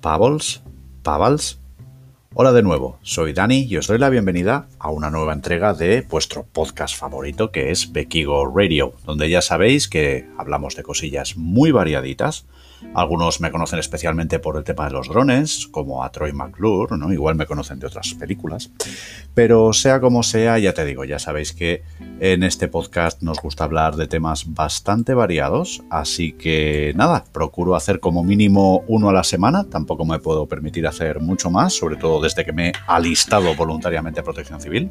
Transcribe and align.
Pavels, 0.00 0.62
Pavals. 1.02 1.58
Hola 2.32 2.52
de 2.52 2.62
nuevo, 2.62 2.98
soy 3.02 3.32
Dani 3.32 3.66
y 3.68 3.76
os 3.78 3.88
doy 3.88 3.98
la 3.98 4.10
bienvenida 4.10 4.68
a 4.78 4.90
una 4.90 5.10
nueva 5.10 5.32
entrega 5.32 5.74
de 5.74 6.02
vuestro 6.02 6.44
podcast 6.44 6.96
favorito 6.96 7.50
que 7.50 7.72
es 7.72 7.90
Bekigo 7.90 8.46
Radio, 8.46 8.92
donde 9.04 9.28
ya 9.28 9.42
sabéis 9.42 9.88
que 9.88 10.28
hablamos 10.38 10.76
de 10.76 10.84
cosillas 10.84 11.36
muy 11.36 11.72
variaditas 11.72 12.46
algunos 12.94 13.40
me 13.40 13.50
conocen 13.50 13.78
especialmente 13.78 14.38
por 14.38 14.56
el 14.56 14.64
tema 14.64 14.86
de 14.86 14.92
los 14.92 15.08
drones, 15.08 15.66
como 15.68 16.02
a 16.02 16.10
Troy 16.10 16.32
McClure, 16.32 16.96
¿no? 16.96 17.12
Igual 17.12 17.34
me 17.34 17.46
conocen 17.46 17.78
de 17.78 17.86
otras 17.86 18.14
películas. 18.14 18.70
Pero 19.34 19.72
sea 19.72 20.00
como 20.00 20.22
sea, 20.22 20.58
ya 20.58 20.72
te 20.72 20.84
digo, 20.84 21.04
ya 21.04 21.18
sabéis 21.18 21.52
que 21.52 21.82
en 22.20 22.42
este 22.42 22.68
podcast 22.68 23.22
nos 23.22 23.40
gusta 23.40 23.64
hablar 23.64 23.96
de 23.96 24.06
temas 24.06 24.52
bastante 24.54 25.14
variados, 25.14 25.82
así 25.90 26.32
que 26.32 26.92
nada, 26.96 27.24
procuro 27.32 27.76
hacer 27.76 28.00
como 28.00 28.24
mínimo 28.24 28.84
uno 28.86 29.08
a 29.08 29.12
la 29.12 29.24
semana, 29.24 29.64
tampoco 29.64 30.04
me 30.04 30.18
puedo 30.18 30.46
permitir 30.46 30.86
hacer 30.86 31.20
mucho 31.20 31.50
más, 31.50 31.74
sobre 31.74 31.96
todo 31.96 32.20
desde 32.20 32.44
que 32.44 32.52
me 32.52 32.68
he 32.68 32.72
alistado 32.86 33.54
voluntariamente 33.54 34.20
a 34.20 34.24
Protección 34.24 34.60
Civil. 34.60 34.90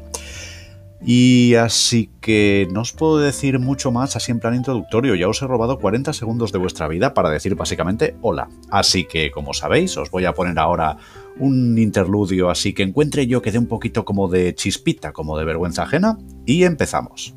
Y 1.04 1.54
así 1.54 2.10
que 2.20 2.66
no 2.72 2.80
os 2.80 2.92
puedo 2.92 3.18
decir 3.18 3.58
mucho 3.58 3.92
más 3.92 4.16
así 4.16 4.32
en 4.32 4.40
plan 4.40 4.54
introductorio, 4.54 5.14
ya 5.14 5.28
os 5.28 5.40
he 5.40 5.46
robado 5.46 5.78
40 5.78 6.12
segundos 6.12 6.50
de 6.50 6.58
vuestra 6.58 6.88
vida 6.88 7.14
para 7.14 7.30
decir 7.30 7.54
básicamente 7.54 8.16
hola. 8.20 8.48
Así 8.70 9.04
que 9.04 9.30
como 9.30 9.54
sabéis, 9.54 9.96
os 9.96 10.10
voy 10.10 10.24
a 10.24 10.34
poner 10.34 10.58
ahora 10.58 10.96
un 11.38 11.78
interludio 11.78 12.50
así 12.50 12.72
que 12.72 12.82
encuentre 12.82 13.26
yo 13.26 13.42
que 13.42 13.52
dé 13.52 13.58
un 13.58 13.66
poquito 13.66 14.04
como 14.04 14.28
de 14.28 14.54
chispita, 14.54 15.12
como 15.12 15.38
de 15.38 15.44
vergüenza 15.44 15.84
ajena, 15.84 16.18
y 16.44 16.64
empezamos. 16.64 17.34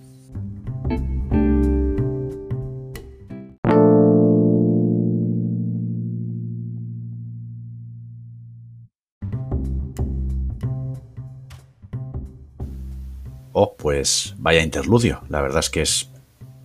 Vaya 14.37 14.61
interludio. 14.61 15.21
La 15.29 15.41
verdad 15.41 15.59
es 15.59 15.69
que 15.69 15.81
es 15.81 16.09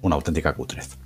una 0.03 0.17
auténtica 0.17 0.55
cutrez. 0.55 0.97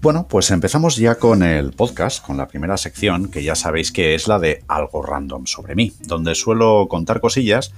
Bueno, 0.00 0.26
pues 0.28 0.50
empezamos 0.50 0.96
ya 0.96 1.16
con 1.16 1.42
el 1.42 1.72
podcast, 1.72 2.24
con 2.24 2.36
la 2.36 2.46
primera 2.46 2.76
sección, 2.76 3.30
que 3.30 3.42
ya 3.42 3.54
sabéis 3.54 3.90
que 3.92 4.14
es 4.14 4.28
la 4.28 4.38
de 4.38 4.62
algo 4.68 5.02
random 5.02 5.46
sobre 5.46 5.74
mí, 5.74 5.92
donde 6.06 6.34
suelo 6.34 6.86
contar 6.88 7.20
cosillas 7.20 7.72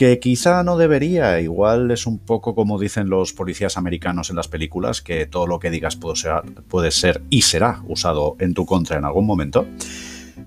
que 0.00 0.18
quizá 0.18 0.62
no 0.62 0.78
debería, 0.78 1.40
igual 1.40 1.90
es 1.90 2.06
un 2.06 2.18
poco 2.18 2.54
como 2.54 2.78
dicen 2.78 3.10
los 3.10 3.34
policías 3.34 3.76
americanos 3.76 4.30
en 4.30 4.36
las 4.36 4.48
películas, 4.48 5.02
que 5.02 5.26
todo 5.26 5.46
lo 5.46 5.58
que 5.58 5.70
digas 5.70 5.96
puede 5.96 6.16
ser, 6.16 6.40
puede 6.68 6.90
ser 6.90 7.22
y 7.28 7.42
será 7.42 7.82
usado 7.86 8.34
en 8.38 8.54
tu 8.54 8.64
contra 8.64 8.96
en 8.96 9.04
algún 9.04 9.26
momento. 9.26 9.66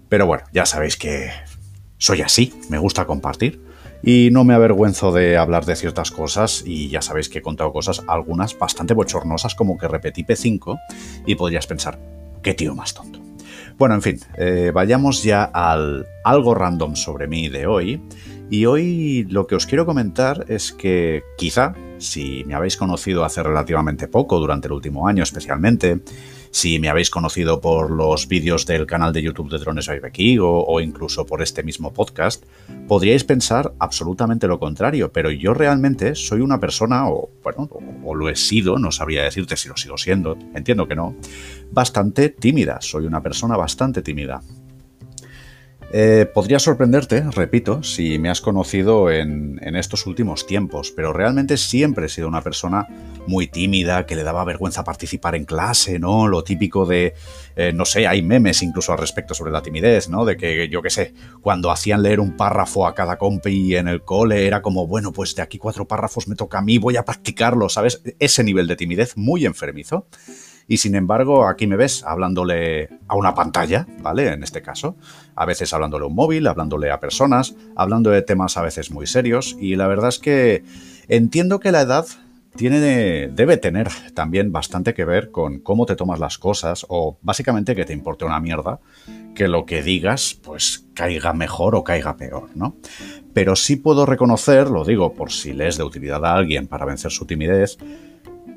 Pero 0.10 0.26
bueno, 0.26 0.44
ya 0.54 0.66
sabéis 0.66 0.98
que 0.98 1.30
soy 2.00 2.22
así, 2.22 2.52
me 2.70 2.80
gusta 2.80 3.06
compartir 3.06 3.62
y 4.04 4.30
no 4.32 4.44
me 4.44 4.54
avergüenzo 4.54 5.14
de 5.14 5.38
hablar 5.38 5.66
de 5.66 5.78
ciertas 5.78 6.12
cosas 6.12 6.64
y 6.66 6.90
ya 6.90 7.02
sabéis 7.02 7.30
que 7.30 7.40
he 7.40 7.42
contado 7.42 7.72
cosas, 7.72 8.04
algunas 8.08 8.58
bastante 8.60 8.94
bochornosas 8.94 9.56
como 9.56 9.78
que 9.78 9.88
repetí 9.88 10.24
P5 10.24 10.78
y 11.26 11.36
podrías 11.36 11.66
pensar, 11.66 11.98
qué 12.42 12.54
tío 12.54 12.76
más 12.76 12.94
tonto. 12.94 13.20
Bueno, 13.78 13.96
en 13.96 14.02
fin, 14.02 14.20
eh, 14.38 14.72
vayamos 14.74 15.24
ya 15.24 15.44
al 15.46 16.06
algo 16.24 16.54
random 16.54 16.96
sobre 16.96 17.28
mí 17.28 17.50
de 17.50 17.66
hoy. 17.66 18.02
Y 18.50 18.66
hoy 18.66 19.26
lo 19.30 19.48
que 19.48 19.56
os 19.56 19.66
quiero 19.66 19.86
comentar 19.86 20.46
es 20.48 20.74
que 20.74 21.24
quizá, 21.38 21.74
si 21.98 22.44
me 22.46 22.54
habéis 22.54 22.78
conocido 22.78 23.24
hace 23.24 23.42
relativamente 23.42 24.08
poco, 24.08 24.38
durante 24.38 24.68
el 24.68 24.74
último 24.74 25.08
año 25.08 25.24
especialmente, 25.24 26.02
si 26.54 26.78
me 26.78 26.88
habéis 26.88 27.10
conocido 27.10 27.60
por 27.60 27.90
los 27.90 28.28
vídeos 28.28 28.68
del 28.68 28.86
canal 28.86 29.12
de 29.12 29.24
YouTube 29.24 29.50
de 29.50 29.58
Drones 29.58 29.88
by 29.88 30.00
Becky 30.00 30.38
o, 30.40 30.80
incluso 30.80 31.26
por 31.26 31.42
este 31.42 31.64
mismo 31.64 31.92
podcast, 31.92 32.46
podríais 32.88 33.24
pensar 33.24 33.74
absolutamente 33.80 34.48
lo 34.48 34.60
contrario, 34.60 35.12
pero 35.12 35.32
yo 35.32 35.56
realmente 35.56 36.14
soy 36.14 36.42
una 36.42 36.60
persona, 36.60 37.10
o 37.10 37.32
bueno, 37.44 37.68
o 38.04 38.14
lo 38.14 38.30
he 38.30 38.36
sido, 38.36 38.78
no 38.78 38.92
sabría 38.92 39.24
decirte 39.24 39.58
si 39.58 39.68
lo 39.68 39.76
sigo 39.76 39.98
siendo, 39.98 40.38
entiendo 40.54 40.88
que 40.88 40.96
no, 40.96 41.16
bastante 41.72 42.30
tímida, 42.30 42.80
soy 42.82 43.08
una 43.08 43.24
persona 43.24 43.58
bastante 43.58 44.04
tímida. 44.04 44.42
Eh, 45.96 46.26
podría 46.26 46.58
sorprenderte, 46.58 47.22
repito, 47.22 47.84
si 47.84 48.18
me 48.18 48.32
has 48.32 48.42
conocido 48.42 49.12
en, 49.12 49.60
estos 49.76 50.08
últimos 50.08 50.48
tiempos, 50.48 50.92
pero 50.92 51.14
realmente 51.14 51.56
siempre 51.56 52.08
he 52.08 52.10
sido 52.10 52.28
una 52.28 52.42
persona 52.42 52.88
muy 53.28 53.46
tímida, 53.46 54.08
que 54.08 54.16
le 54.16 54.24
daba 54.24 54.44
vergüenza 54.44 54.84
participar 54.84 55.36
en 55.36 55.46
clase, 55.46 56.00
¿no? 56.00 56.28
Lo 56.28 56.44
típico 56.44 56.88
de, 56.88 57.14
eh, 57.56 57.74
no 57.74 57.86
sé, 57.86 58.08
hay 58.08 58.24
memes 58.24 58.64
incluso 58.64 58.92
al 58.92 58.98
respecto 58.98 59.36
sobre 59.36 59.52
la 59.52 59.62
timidez, 59.62 60.10
¿no? 60.10 60.26
De 60.26 60.36
que, 60.36 60.68
yo 60.68 60.82
qué 60.82 60.90
sé, 60.90 61.14
cuando 61.42 61.70
hacían 61.70 62.02
leer 62.02 62.20
un 62.20 62.36
párrafo 62.36 62.88
a 62.88 62.96
cada 62.96 63.20
compi 63.20 63.76
en 63.76 63.88
el 63.88 64.02
cole, 64.02 64.48
era 64.48 64.64
como, 64.64 64.88
bueno, 64.88 65.14
pues 65.14 65.36
de 65.36 65.44
aquí 65.44 65.60
cuatro 65.60 65.88
párrafos 65.88 66.28
me 66.28 66.36
toca 66.36 66.58
a 66.58 66.64
mí, 66.64 66.80
voy 66.80 66.98
a 66.98 67.06
practicarlo, 67.06 67.70
¿sabes? 67.70 68.02
Ese 68.18 68.44
nivel 68.44 68.66
de 68.66 68.78
timidez 68.78 69.16
muy 69.16 69.46
enfermizo. 69.46 70.08
Y 70.68 70.78
sin 70.78 70.96
embargo, 70.96 71.48
aquí 71.48 71.68
me 71.68 71.76
ves 71.76 72.04
hablándole 72.04 72.90
a 73.08 73.16
una 73.16 73.36
pantalla, 73.36 73.88
¿vale? 74.02 74.32
En 74.32 74.44
este 74.44 74.62
caso. 74.62 74.96
A 75.36 75.46
veces 75.46 75.74
hablándole 75.74 76.06
a 76.06 76.08
un 76.08 76.16
móvil, 76.16 76.48
hablándole 76.48 76.92
a 76.92 77.00
personas, 77.00 77.56
hablando 77.76 78.10
de 78.10 78.22
temas 78.22 78.58
a 78.58 78.62
veces 78.62 78.92
muy 78.92 79.08
serios. 79.08 79.56
Y 79.60 79.76
la 79.76 79.88
verdad 79.88 80.10
es 80.10 80.20
que 80.20 80.64
entiendo 81.08 81.60
que 81.60 81.72
la 81.72 81.82
edad 81.82 82.06
tiene, 82.56 83.30
debe 83.30 83.58
tener 83.58 83.90
también 84.14 84.52
bastante 84.52 84.94
que 84.94 85.06
ver 85.06 85.32
con 85.32 85.60
cómo 85.60 85.86
te 85.86 85.96
tomas 85.96 86.20
las 86.20 86.38
cosas 86.38 86.86
o 86.88 87.18
básicamente 87.22 87.76
que 87.76 87.86
te 87.86 87.94
importe 87.94 88.26
una 88.26 88.40
mierda 88.40 88.80
que 89.34 89.48
lo 89.48 89.66
que 89.66 89.82
digas 89.82 90.38
pues 90.42 90.86
caiga 90.94 91.34
mejor 91.34 91.76
o 91.76 91.84
caiga 91.84 92.16
peor, 92.18 92.50
¿no? 92.56 92.76
Pero 93.34 93.56
sí 93.56 93.76
puedo 93.76 94.06
reconocer, 94.06 94.70
lo 94.70 94.86
digo 94.86 95.14
por 95.14 95.32
si 95.32 95.54
le 95.54 95.68
es 95.68 95.78
de 95.78 95.84
utilidad 95.84 96.24
a 96.24 96.36
alguien 96.36 96.68
para 96.68 96.86
vencer 96.86 97.12
su 97.12 97.26
timidez, 97.26 97.78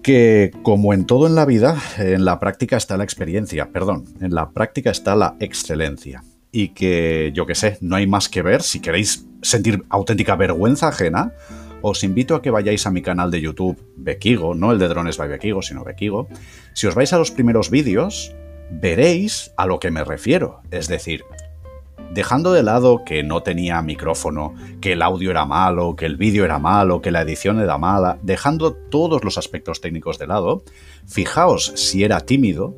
que 0.06 0.52
como 0.62 0.94
en 0.94 1.04
todo 1.04 1.26
en 1.26 1.34
la 1.34 1.44
vida, 1.44 1.82
en 1.98 2.24
la 2.24 2.38
práctica 2.38 2.76
está 2.76 2.96
la 2.96 3.02
experiencia, 3.02 3.70
perdón, 3.72 4.04
en 4.20 4.36
la 4.36 4.50
práctica 4.50 4.92
está 4.92 5.16
la 5.16 5.34
excelencia. 5.40 6.22
Y 6.52 6.68
que, 6.68 7.32
yo 7.34 7.44
que 7.44 7.56
sé, 7.56 7.76
no 7.80 7.96
hay 7.96 8.06
más 8.06 8.28
que 8.28 8.40
ver, 8.40 8.62
si 8.62 8.78
queréis 8.78 9.26
sentir 9.42 9.82
auténtica 9.88 10.36
vergüenza 10.36 10.86
ajena, 10.86 11.32
os 11.82 12.04
invito 12.04 12.36
a 12.36 12.40
que 12.40 12.52
vayáis 12.52 12.86
a 12.86 12.92
mi 12.92 13.02
canal 13.02 13.32
de 13.32 13.40
YouTube 13.40 13.82
Bekigo, 13.96 14.54
no 14.54 14.70
el 14.70 14.78
de 14.78 14.86
drones 14.86 15.16
by 15.16 15.28
Bekigo, 15.28 15.60
sino 15.60 15.82
Bekigo. 15.82 16.28
Si 16.72 16.86
os 16.86 16.94
vais 16.94 17.12
a 17.12 17.18
los 17.18 17.32
primeros 17.32 17.68
vídeos, 17.68 18.32
veréis 18.70 19.50
a 19.56 19.66
lo 19.66 19.80
que 19.80 19.90
me 19.90 20.04
refiero. 20.04 20.60
Es 20.70 20.86
decir, 20.86 21.24
dejando 22.12 22.52
de 22.52 22.62
lado 22.62 23.04
que 23.04 23.22
no 23.22 23.42
tenía 23.42 23.82
micrófono, 23.82 24.54
que 24.80 24.92
el 24.92 25.02
audio 25.02 25.30
era 25.30 25.46
malo, 25.46 25.96
que 25.96 26.06
el 26.06 26.16
vídeo 26.16 26.44
era 26.44 26.58
malo, 26.58 27.00
que 27.00 27.10
la 27.10 27.22
edición 27.22 27.60
era 27.60 27.78
mala, 27.78 28.18
dejando 28.22 28.72
todos 28.72 29.24
los 29.24 29.38
aspectos 29.38 29.80
técnicos 29.80 30.18
de 30.18 30.26
lado, 30.26 30.62
fijaos 31.06 31.72
si 31.76 32.04
era 32.04 32.20
tímido, 32.20 32.74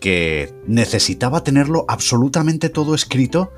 que 0.00 0.52
necesitaba 0.66 1.44
tenerlo 1.44 1.84
absolutamente 1.88 2.68
todo 2.68 2.94
escrito 2.94 3.52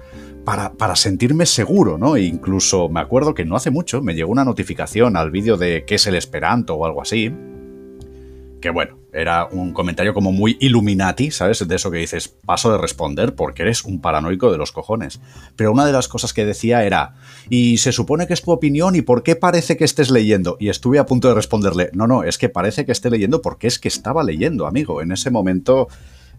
para, 0.44 0.74
para, 0.74 0.94
sentirme 0.94 1.46
seguro, 1.46 1.96
¿no? 1.96 2.16
E 2.16 2.24
incluso 2.24 2.90
me 2.90 3.00
acuerdo 3.00 3.32
que 3.32 3.46
no 3.46 3.56
hace 3.56 3.70
mucho 3.70 4.02
me 4.02 4.14
llegó 4.14 4.30
una 4.30 4.44
notificación 4.44 5.16
al 5.16 5.30
vídeo 5.30 5.56
de 5.56 5.84
qué 5.86 5.94
es 5.94 6.06
el 6.06 6.14
Esperanto 6.14 6.74
o 6.74 6.84
algo 6.84 7.00
así, 7.00 7.34
que 8.60 8.68
bueno, 8.68 8.98
era 9.14 9.46
un 9.46 9.72
comentario 9.72 10.12
como 10.12 10.32
muy 10.32 10.56
Illuminati, 10.60 11.30
¿sabes? 11.30 11.66
De 11.66 11.76
eso 11.76 11.90
que 11.90 11.98
dices, 11.98 12.28
paso 12.28 12.72
de 12.72 12.78
responder 12.78 13.34
porque 13.34 13.62
eres 13.62 13.84
un 13.84 14.00
paranoico 14.00 14.50
de 14.50 14.58
los 14.58 14.72
cojones. 14.72 15.20
Pero 15.56 15.72
una 15.72 15.86
de 15.86 15.92
las 15.92 16.08
cosas 16.08 16.32
que 16.32 16.44
decía 16.44 16.84
era, 16.84 17.14
y 17.48 17.78
se 17.78 17.92
supone 17.92 18.26
que 18.26 18.34
es 18.34 18.42
tu 18.42 18.50
opinión 18.50 18.96
y 18.96 19.02
por 19.02 19.22
qué 19.22 19.36
parece 19.36 19.76
que 19.76 19.84
estés 19.84 20.10
leyendo. 20.10 20.56
Y 20.58 20.68
estuve 20.68 20.98
a 20.98 21.06
punto 21.06 21.28
de 21.28 21.34
responderle, 21.34 21.90
no, 21.92 22.06
no, 22.06 22.24
es 22.24 22.38
que 22.38 22.48
parece 22.48 22.84
que 22.84 22.92
esté 22.92 23.08
leyendo 23.08 23.40
porque 23.40 23.68
es 23.68 23.78
que 23.78 23.88
estaba 23.88 24.24
leyendo, 24.24 24.66
amigo. 24.66 25.00
En 25.00 25.12
ese 25.12 25.30
momento... 25.30 25.88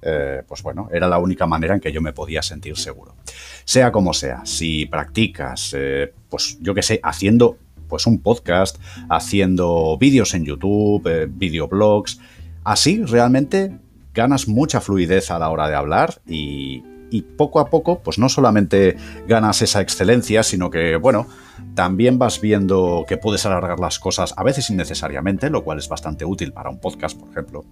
Eh, 0.07 0.43
pues 0.47 0.61
bueno, 0.61 0.87
era 0.91 1.07
la 1.07 1.17
única 1.17 1.47
manera 1.47 1.73
en 1.73 1.79
que 1.79 1.91
yo 1.91 1.99
me 1.99 2.13
podía 2.13 2.43
sentir 2.43 2.77
seguro. 2.77 3.15
Sea 3.63 3.91
como 3.91 4.13
sea, 4.13 4.45
si 4.45 4.85
practicas, 4.85 5.73
eh, 5.75 6.13
pues 6.29 6.59
yo 6.61 6.75
qué 6.75 6.83
sé, 6.83 6.99
haciendo 7.01 7.57
pues 7.87 8.05
un 8.07 8.21
podcast, 8.21 8.77
haciendo 9.09 9.97
vídeos 9.97 10.33
en 10.33 10.45
YouTube, 10.45 11.07
eh, 11.07 11.27
videoblogs. 11.29 12.19
Así 12.65 13.03
realmente 13.05 13.79
ganas 14.13 14.47
mucha 14.47 14.81
fluidez 14.81 15.31
a 15.31 15.39
la 15.39 15.49
hora 15.49 15.69
de 15.69 15.75
hablar 15.75 16.21
y, 16.27 16.83
y, 17.11 17.21
poco 17.21 17.59
a 17.59 17.69
poco, 17.69 18.01
pues 18.01 18.17
no 18.17 18.27
solamente 18.27 18.97
ganas 19.27 19.61
esa 19.61 19.81
excelencia, 19.81 20.41
sino 20.43 20.69
que, 20.69 20.95
bueno, 20.95 21.27
también 21.75 22.17
vas 22.17 22.41
viendo 22.41 23.05
que 23.07 23.17
puedes 23.17 23.45
alargar 23.45 23.79
las 23.79 23.99
cosas 23.99 24.33
a 24.37 24.43
veces 24.43 24.69
innecesariamente, 24.69 25.49
lo 25.49 25.63
cual 25.63 25.77
es 25.77 25.87
bastante 25.87 26.25
útil 26.25 26.53
para 26.53 26.69
un 26.69 26.79
podcast, 26.79 27.17
por 27.19 27.29
ejemplo. 27.29 27.65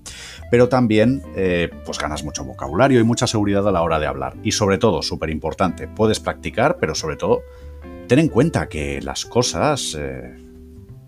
Pero 0.51 0.69
también, 0.69 1.24
eh, 1.36 1.69
pues 1.86 1.98
ganas 1.98 2.24
mucho 2.24 2.44
vocabulario 2.44 3.00
y 3.00 3.04
mucha 3.04 3.28
seguridad 3.28 3.68
a 3.68 3.72
la 3.72 3.81
hora 3.81 4.00
de 4.00 4.07
hablar. 4.07 4.36
Y 4.44 4.51
sobre 4.51 4.78
todo, 4.78 5.01
súper 5.01 5.30
importante, 5.30 5.88
puedes 5.88 6.19
practicar, 6.19 6.78
pero 6.80 6.96
sobre 6.96 7.16
todo 7.16 7.42
ten 8.07 8.19
en 8.19 8.28
cuenta 8.28 8.68
que 8.68 9.01
las 9.01 9.25
cosas 9.25 9.98
eh, 9.98 10.36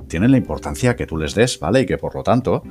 tienen 0.07 0.31
la 0.31 0.38
importancia 0.38 0.95
que 0.95 1.05
tú 1.05 1.17
les 1.17 1.35
des, 1.35 1.59
¿vale? 1.59 1.81
Y 1.81 1.85
que 1.85 1.97
por 1.97 2.15
lo 2.15 2.23
tanto, 2.23 2.63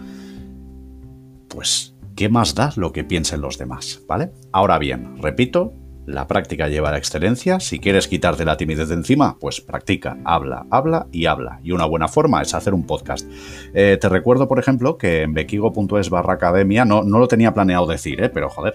pues, 1.55 1.95
¿qué 2.17 2.29
más 2.29 2.55
da 2.57 2.73
lo 2.77 2.93
que 2.93 3.05
piensen 3.05 3.41
los 3.41 3.59
demás, 3.59 4.03
¿vale? 4.09 4.33
Ahora 4.53 4.79
bien, 4.79 5.17
repito, 5.23 5.73
la 6.05 6.27
práctica 6.27 6.69
lleva 6.69 6.89
a 6.89 6.93
la 6.93 6.99
excelencia. 6.99 7.61
Si 7.61 7.79
quieres 7.79 8.09
quitarte 8.09 8.45
la 8.45 8.57
timidez 8.57 8.89
de 8.89 8.97
encima, 8.97 9.39
pues 9.39 9.61
practica, 9.61 10.19
habla, 10.25 10.67
habla 10.71 11.07
y 11.13 11.27
habla. 11.27 11.61
Y 11.63 11.71
una 11.71 11.87
buena 11.87 12.09
forma 12.09 12.43
es 12.43 12.55
hacer 12.55 12.75
un 12.75 12.87
podcast. 12.87 13.27
Eh, 13.73 13.97
te 14.01 14.09
recuerdo, 14.09 14.49
por 14.49 14.59
ejemplo, 14.59 14.99
que 14.99 15.23
en 15.23 15.33
bequigo.es 15.33 16.11
barra 16.11 16.35
academia, 16.35 16.85
no, 16.85 17.05
no 17.05 17.19
lo 17.21 17.29
tenía 17.29 17.55
planeado 17.55 17.87
decir, 17.87 18.21
¿eh? 18.21 18.29
pero 18.29 18.51
joder, 18.51 18.75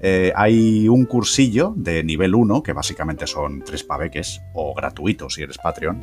eh, 0.00 0.32
hay 0.34 0.88
un 0.88 1.04
cursillo 1.04 1.72
de 1.76 2.02
nivel 2.02 2.34
1, 2.34 2.62
que 2.62 2.72
básicamente 2.72 3.26
son 3.26 3.62
tres 3.62 3.84
paveques, 3.84 4.42
o 4.54 4.74
gratuitos 4.74 5.34
si 5.34 5.42
eres 5.42 5.58
Patreon, 5.58 6.02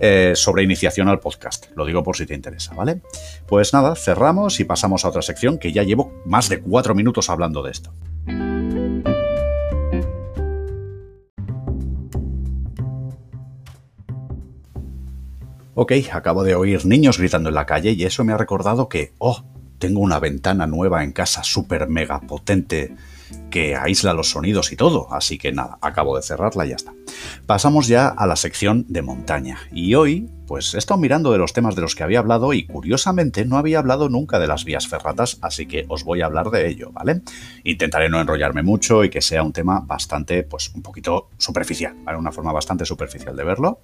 eh, 0.00 0.32
sobre 0.34 0.62
iniciación 0.62 1.08
al 1.08 1.20
podcast. 1.20 1.66
Lo 1.74 1.84
digo 1.84 2.02
por 2.02 2.16
si 2.16 2.26
te 2.26 2.34
interesa, 2.34 2.74
¿vale? 2.74 3.00
Pues 3.46 3.72
nada, 3.72 3.94
cerramos 3.94 4.60
y 4.60 4.64
pasamos 4.64 5.04
a 5.04 5.08
otra 5.08 5.22
sección 5.22 5.58
que 5.58 5.72
ya 5.72 5.82
llevo 5.82 6.12
más 6.24 6.48
de 6.48 6.60
cuatro 6.60 6.94
minutos 6.94 7.30
hablando 7.30 7.62
de 7.62 7.70
esto. 7.70 7.92
Ok, 15.78 15.92
acabo 16.10 16.42
de 16.42 16.54
oír 16.54 16.86
niños 16.86 17.18
gritando 17.18 17.50
en 17.50 17.54
la 17.54 17.66
calle 17.66 17.92
y 17.92 18.04
eso 18.04 18.24
me 18.24 18.32
ha 18.32 18.38
recordado 18.38 18.88
que, 18.88 19.12
oh, 19.18 19.44
tengo 19.78 20.00
una 20.00 20.18
ventana 20.18 20.66
nueva 20.66 21.04
en 21.04 21.12
casa 21.12 21.44
súper 21.44 21.88
mega 21.88 22.20
potente 22.20 22.96
que 23.50 23.76
aísla 23.76 24.12
los 24.12 24.30
sonidos 24.30 24.72
y 24.72 24.76
todo, 24.76 25.12
así 25.12 25.38
que 25.38 25.52
nada, 25.52 25.78
acabo 25.80 26.16
de 26.16 26.22
cerrarla 26.22 26.66
y 26.66 26.70
ya 26.70 26.76
está. 26.76 26.92
Pasamos 27.46 27.86
ya 27.86 28.08
a 28.08 28.26
la 28.26 28.36
sección 28.36 28.84
de 28.88 29.02
montaña, 29.02 29.58
y 29.72 29.94
hoy, 29.94 30.28
pues 30.46 30.74
he 30.74 30.78
estado 30.78 31.00
mirando 31.00 31.32
de 31.32 31.38
los 31.38 31.52
temas 31.52 31.74
de 31.74 31.82
los 31.82 31.94
que 31.94 32.02
había 32.02 32.20
hablado 32.20 32.52
y 32.52 32.66
curiosamente 32.66 33.44
no 33.44 33.56
había 33.56 33.78
hablado 33.78 34.08
nunca 34.08 34.38
de 34.38 34.46
las 34.46 34.64
vías 34.64 34.86
ferratas, 34.86 35.38
así 35.42 35.66
que 35.66 35.86
os 35.88 36.04
voy 36.04 36.22
a 36.22 36.26
hablar 36.26 36.50
de 36.50 36.68
ello, 36.68 36.90
¿vale? 36.92 37.22
Intentaré 37.64 38.08
no 38.08 38.20
enrollarme 38.20 38.62
mucho 38.62 39.02
y 39.04 39.10
que 39.10 39.20
sea 39.20 39.42
un 39.42 39.52
tema 39.52 39.80
bastante, 39.80 40.44
pues 40.44 40.72
un 40.74 40.82
poquito 40.82 41.30
superficial. 41.38 41.96
Una 42.16 42.32
forma 42.32 42.52
bastante 42.52 42.84
superficial 42.84 43.36
de 43.36 43.44
verlo. 43.44 43.80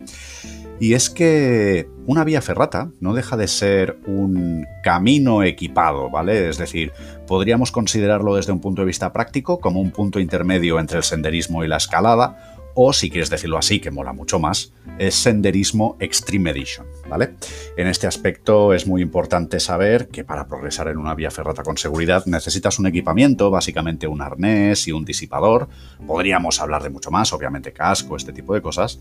Y 0.83 0.95
es 0.95 1.11
que 1.11 1.89
una 2.07 2.25
vía 2.25 2.43
ferrata 2.43 2.91
no 2.99 3.15
deja 3.15 3.37
de 3.37 3.47
ser 3.47 4.01
un 4.05 4.67
camino 4.83 5.45
equipado, 5.45 6.11
¿vale? 6.11 6.49
Es 6.49 6.59
decir, 6.59 6.91
podríamos 7.29 7.71
considerarlo 7.71 8.35
desde 8.35 8.51
un 8.51 8.61
punto 8.61 8.83
de 8.83 8.87
vista 8.87 9.13
práctico 9.13 9.61
como 9.61 9.81
un 9.81 9.93
punto 9.93 10.19
intermedio 10.19 10.81
entre 10.81 10.97
el 10.97 11.05
senderismo 11.05 11.63
y 11.63 11.69
la 11.69 11.77
escalada, 11.77 12.62
o 12.75 12.93
si 12.93 13.11
quieres 13.11 13.31
decirlo 13.31 13.59
así, 13.59 13.81
que 13.81 13.91
mola 13.91 14.13
mucho 14.13 14.39
más, 14.39 14.73
es 14.99 15.15
Senderismo 15.15 15.97
Extreme 16.01 16.51
Edition, 16.51 16.87
¿vale? 17.09 17.35
En 17.77 17.87
este 17.87 18.07
aspecto 18.07 18.73
es 18.73 18.87
muy 18.87 19.03
importante 19.03 19.61
saber 19.61 20.09
que 20.09 20.25
para 20.25 20.47
progresar 20.47 20.89
en 20.89 20.99
una 20.99 21.15
vía 21.15 21.31
ferrata 21.31 21.63
con 21.63 21.77
seguridad 21.77 22.25
necesitas 22.27 22.79
un 22.79 22.87
equipamiento, 22.87 23.51
básicamente 23.51 24.07
un 24.07 24.23
arnés 24.23 24.89
y 24.89 24.93
un 24.93 25.05
disipador. 25.05 25.69
Podríamos 26.07 26.61
hablar 26.61 26.83
de 26.83 26.91
mucho 26.91 27.11
más, 27.11 27.33
obviamente 27.33 27.73
casco, 27.73 28.17
este 28.17 28.33
tipo 28.33 28.55
de 28.55 28.63
cosas, 28.63 29.01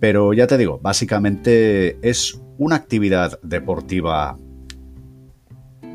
pero 0.00 0.32
ya 0.32 0.46
te 0.46 0.58
digo, 0.58 0.78
básicamente 0.82 1.98
es 2.06 2.40
una 2.58 2.76
actividad 2.76 3.38
deportiva 3.42 4.38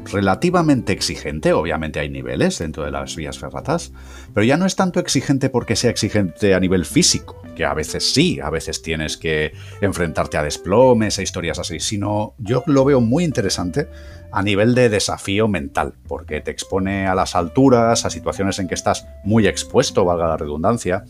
relativamente 0.06 0.94
exigente, 0.94 1.53
obviamente 1.53 2.00
hay 2.00 2.09
niveles 2.09 2.59
dentro 2.59 2.83
de 2.83 2.92
las 2.92 3.15
vías 3.15 3.39
ferratas, 3.39 3.92
pero 4.33 4.44
ya 4.44 4.57
no 4.57 4.65
es 4.65 4.75
tanto 4.75 5.00
exigente 5.00 5.50
porque 5.50 5.75
sea 5.75 5.92
exigente 5.92 6.53
a 6.53 6.59
nivel 6.59 6.86
físico, 6.86 7.42
que 7.56 7.65
a 7.65 7.74
veces 7.74 8.12
sí, 8.12 8.39
a 8.39 8.50
veces 8.50 8.81
tienes 8.81 9.18
que 9.18 9.53
enfrentarte 9.81 10.38
a 10.38 10.44
desplomes 10.44 11.19
e 11.19 11.24
historias 11.24 11.59
así, 11.59 11.80
sino 11.80 12.33
yo 12.38 12.63
lo 12.65 12.86
veo 12.86 13.01
muy 13.01 13.24
interesante 13.24 13.88
a 14.31 14.42
nivel 14.42 14.75
de 14.75 14.89
desafío 14.89 15.48
mental, 15.48 15.94
porque 16.07 16.42
te 16.42 16.51
expone 16.51 17.07
a 17.07 17.15
las 17.15 17.36
alturas, 17.36 18.06
a 18.06 18.09
situaciones 18.09 18.59
en 18.59 18.68
que 18.68 18.75
estás 18.75 19.07
muy 19.24 19.48
expuesto, 19.48 20.06
valga 20.06 20.27
la 20.27 20.38
redundancia, 20.38 21.03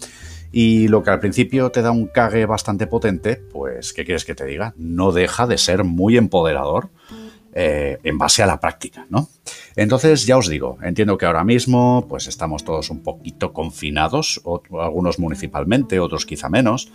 y 0.52 0.90
lo 0.90 1.02
que 1.02 1.12
al 1.12 1.20
principio 1.20 1.72
te 1.72 1.82
da 1.82 1.92
un 1.92 2.08
cague 2.08 2.46
bastante 2.46 2.88
potente, 2.88 3.36
pues, 3.36 3.94
¿qué 3.94 4.04
quieres 4.04 4.26
que 4.26 4.36
te 4.36 4.46
diga? 4.46 4.74
No 4.76 5.12
deja 5.12 5.48
de 5.48 5.58
ser 5.58 5.84
muy 5.84 6.18
empoderador 6.18 6.90
eh, 7.54 7.98
en 8.04 8.18
base 8.18 8.44
a 8.44 8.46
la 8.46 8.60
práctica, 8.60 9.06
¿no? 9.10 9.28
Entonces, 9.76 10.26
ya 10.26 10.38
os 10.38 10.48
digo, 10.48 10.78
entiendo 10.82 11.18
que 11.18 11.26
ahora 11.26 11.44
mismo 11.44 12.06
pues 12.08 12.28
estamos 12.28 12.64
todos 12.64 12.90
un 12.90 13.04
poquito 13.04 13.54
confinados, 13.54 14.42
algunos 14.80 15.20
municipalmente, 15.20 16.00
otros 16.00 16.26
quizá 16.26 16.50
menos, 16.50 16.92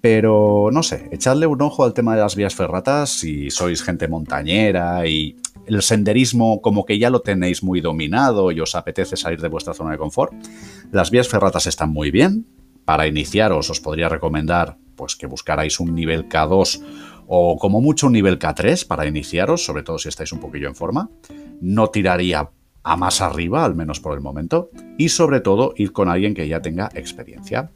pero 0.00 0.70
no 0.72 0.82
sé, 0.82 1.08
echadle 1.12 1.46
un 1.46 1.62
ojo 1.62 1.84
al 1.84 1.94
tema 1.94 2.14
de 2.14 2.22
las 2.22 2.36
vías 2.36 2.54
ferratas 2.54 3.10
si 3.10 3.50
sois 3.50 3.82
gente 3.82 4.08
montañera 4.08 5.06
y 5.06 5.36
el 5.66 5.82
senderismo 5.82 6.60
como 6.62 6.84
que 6.84 6.98
ya 6.98 7.10
lo 7.10 7.20
tenéis 7.20 7.62
muy 7.62 7.80
dominado 7.80 8.52
y 8.52 8.60
os 8.60 8.74
apetece 8.74 9.16
salir 9.16 9.40
de 9.40 9.48
vuestra 9.48 9.74
zona 9.74 9.92
de 9.92 9.98
confort. 9.98 10.32
Las 10.92 11.10
vías 11.10 11.28
ferratas 11.28 11.66
están 11.66 11.90
muy 11.90 12.10
bien. 12.10 12.46
Para 12.84 13.08
iniciaros 13.08 13.68
os 13.68 13.80
podría 13.80 14.08
recomendar 14.08 14.78
pues 14.94 15.16
que 15.16 15.26
buscarais 15.26 15.80
un 15.80 15.94
nivel 15.94 16.28
K2 16.28 16.80
o 17.26 17.58
como 17.58 17.80
mucho 17.80 18.06
un 18.06 18.12
nivel 18.12 18.38
K3 18.38 18.86
para 18.86 19.06
iniciaros, 19.06 19.64
sobre 19.64 19.82
todo 19.82 19.98
si 19.98 20.08
estáis 20.08 20.32
un 20.32 20.40
poquillo 20.40 20.68
en 20.68 20.74
forma. 20.74 21.10
No 21.60 21.88
tiraría 21.88 22.50
a 22.82 22.96
más 22.96 23.20
arriba, 23.20 23.64
al 23.64 23.74
menos 23.74 23.98
por 24.00 24.14
el 24.14 24.20
momento, 24.20 24.70
y 24.96 25.08
sobre 25.08 25.40
todo 25.40 25.74
ir 25.76 25.92
con 25.92 26.08
alguien 26.08 26.34
que 26.34 26.46
ya 26.46 26.62
tenga 26.62 26.88
experiencia. 26.94 27.70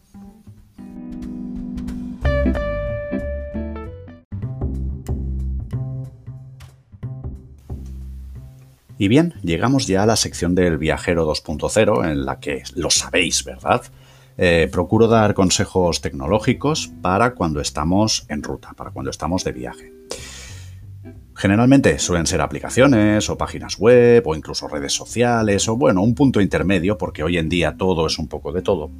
Y 8.99 9.08
bien, 9.08 9.32
llegamos 9.43 9.87
ya 9.87 10.03
a 10.03 10.06
la 10.06 10.14
sección 10.14 10.55
del 10.55 10.76
viajero 10.76 11.26
2.0, 11.26 12.12
en 12.12 12.26
la 12.26 12.38
que 12.38 12.62
lo 12.75 12.91
sabéis, 12.91 13.44
¿verdad? 13.44 13.82
Eh, 14.37 14.69
procuro 14.71 15.09
dar 15.09 15.35
consejos 15.35 16.00
tecnológicos 16.00 16.93
para 17.03 17.35
cuando 17.35 17.61
estamos 17.61 18.27
en 18.29 18.43
ruta, 18.43 18.73
para 18.75 18.91
cuando 18.91 19.11
estamos 19.11 19.44
de 19.44 19.53
viaje. 19.53 19.93
Generalmente 21.35 21.99
suelen 21.99 22.27
ser 22.27 22.43
aplicaciones 22.43 23.31
o 23.31 23.38
páginas 23.38 23.79
web 23.79 24.23
o 24.27 24.35
incluso 24.35 24.69
redes 24.69 24.93
sociales 24.93 25.69
o 25.69 25.77
bueno, 25.77 26.03
un 26.03 26.15
punto 26.15 26.41
intermedio 26.41 26.99
porque 26.99 27.23
hoy 27.23 27.38
en 27.38 27.49
día 27.49 27.77
todo 27.79 28.06
es 28.06 28.19
un 28.19 28.29
poco 28.29 28.53
de 28.53 28.61
todo. 28.61 28.91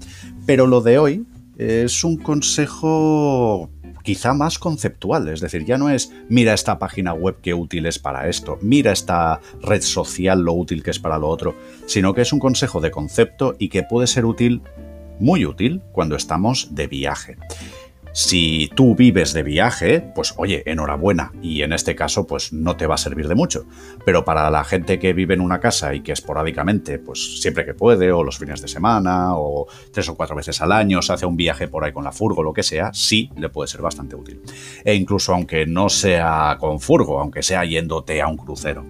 Pero 0.47 0.67
lo 0.67 0.81
de 0.81 0.99
hoy 0.99 1.27
es 1.59 2.03
un 2.03 2.17
consejo 2.17 3.69
quizá 4.03 4.32
más 4.32 4.59
conceptual, 4.59 5.29
es 5.29 5.41
decir, 5.41 5.67
ya 5.67 5.77
no 5.77 5.91
es 5.91 6.11
mira 6.31 6.55
esta 6.55 6.79
página 6.79 7.12
web 7.12 7.37
qué 7.43 7.53
útil 7.53 7.85
es 7.85 7.99
para 7.99 8.29
esto, 8.29 8.59
mira 8.62 8.93
esta 8.93 9.41
red 9.61 9.82
social 9.82 10.41
lo 10.41 10.55
útil 10.55 10.82
que 10.82 10.91
es 10.91 10.99
para 10.99 11.19
lo 11.19 11.29
otro, 11.29 11.55
sino 11.87 12.15
que 12.15 12.23
es 12.23 12.32
un 12.32 12.38
consejo 12.38 12.81
de 12.81 12.91
concepto 12.91 13.55
y 13.59 13.69
que 13.69 13.82
puede 13.82 14.06
ser 14.06 14.25
útil 14.25 14.63
muy 15.20 15.46
útil 15.46 15.82
cuando 15.93 16.17
estamos 16.17 16.74
de 16.74 16.86
viaje. 16.86 17.36
Si 18.12 18.69
tú 18.74 18.96
vives 18.96 19.32
de 19.32 19.44
viaje, 19.44 20.00
pues 20.00 20.34
oye, 20.36 20.65
enhorabuena, 20.67 21.31
y 21.43 21.62
en 21.62 21.72
este 21.72 21.94
caso 21.94 22.27
pues 22.27 22.53
no 22.53 22.77
te 22.77 22.89
va 22.89 22.96
a 22.96 22.98
servir 22.98 23.29
de 23.29 23.36
mucho. 23.36 23.67
Pero 24.05 24.24
para 24.24 24.50
la 24.50 24.65
gente 24.65 24.98
que 24.98 25.12
vive 25.12 25.34
en 25.34 25.41
una 25.41 25.60
casa 25.60 25.94
y 25.94 26.00
que 26.00 26.10
esporádicamente, 26.10 26.98
pues 26.98 27.41
siempre 27.41 27.65
que 27.65 27.74
puede, 27.74 28.10
o 28.10 28.24
los 28.24 28.36
fines 28.36 28.60
de 28.62 28.67
semana, 28.67 29.36
o 29.36 29.69
tres 29.93 30.08
o 30.08 30.17
cuatro 30.17 30.34
veces 30.34 30.60
al 30.60 30.72
año, 30.72 31.03
se 31.03 31.12
hace 31.12 31.24
un 31.24 31.36
viaje 31.36 31.69
por 31.69 31.84
ahí 31.84 31.93
con 31.93 32.03
la 32.03 32.10
furgo, 32.10 32.43
lo 32.43 32.53
que 32.53 32.65
sea, 32.65 32.93
sí 32.93 33.31
le 33.36 33.48
puede 33.48 33.69
ser 33.69 33.81
bastante 33.81 34.17
útil. 34.17 34.41
E 34.84 34.93
incluso 34.94 35.32
aunque 35.32 35.65
no 35.67 35.89
sea 35.89 36.56
con 36.58 36.81
furgo, 36.81 37.20
aunque 37.20 37.44
sea 37.44 37.65
yéndote 37.65 38.20
a 38.20 38.27
un 38.27 38.36
crucero. 38.36 38.84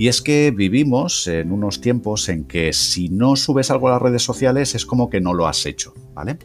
Y 0.00 0.08
es 0.08 0.22
que 0.22 0.50
vivimos 0.50 1.26
en 1.26 1.52
unos 1.52 1.82
tiempos 1.82 2.30
en 2.30 2.44
que 2.44 2.72
si 2.72 3.10
no 3.10 3.36
subes 3.36 3.70
algo 3.70 3.88
a 3.88 3.90
las 3.90 4.00
redes 4.00 4.22
sociales 4.22 4.74
es 4.74 4.86
como 4.86 5.10
que 5.10 5.20
no 5.20 5.34
lo 5.34 5.46
has 5.46 5.66
hecho, 5.66 5.92
¿vale? 6.14 6.38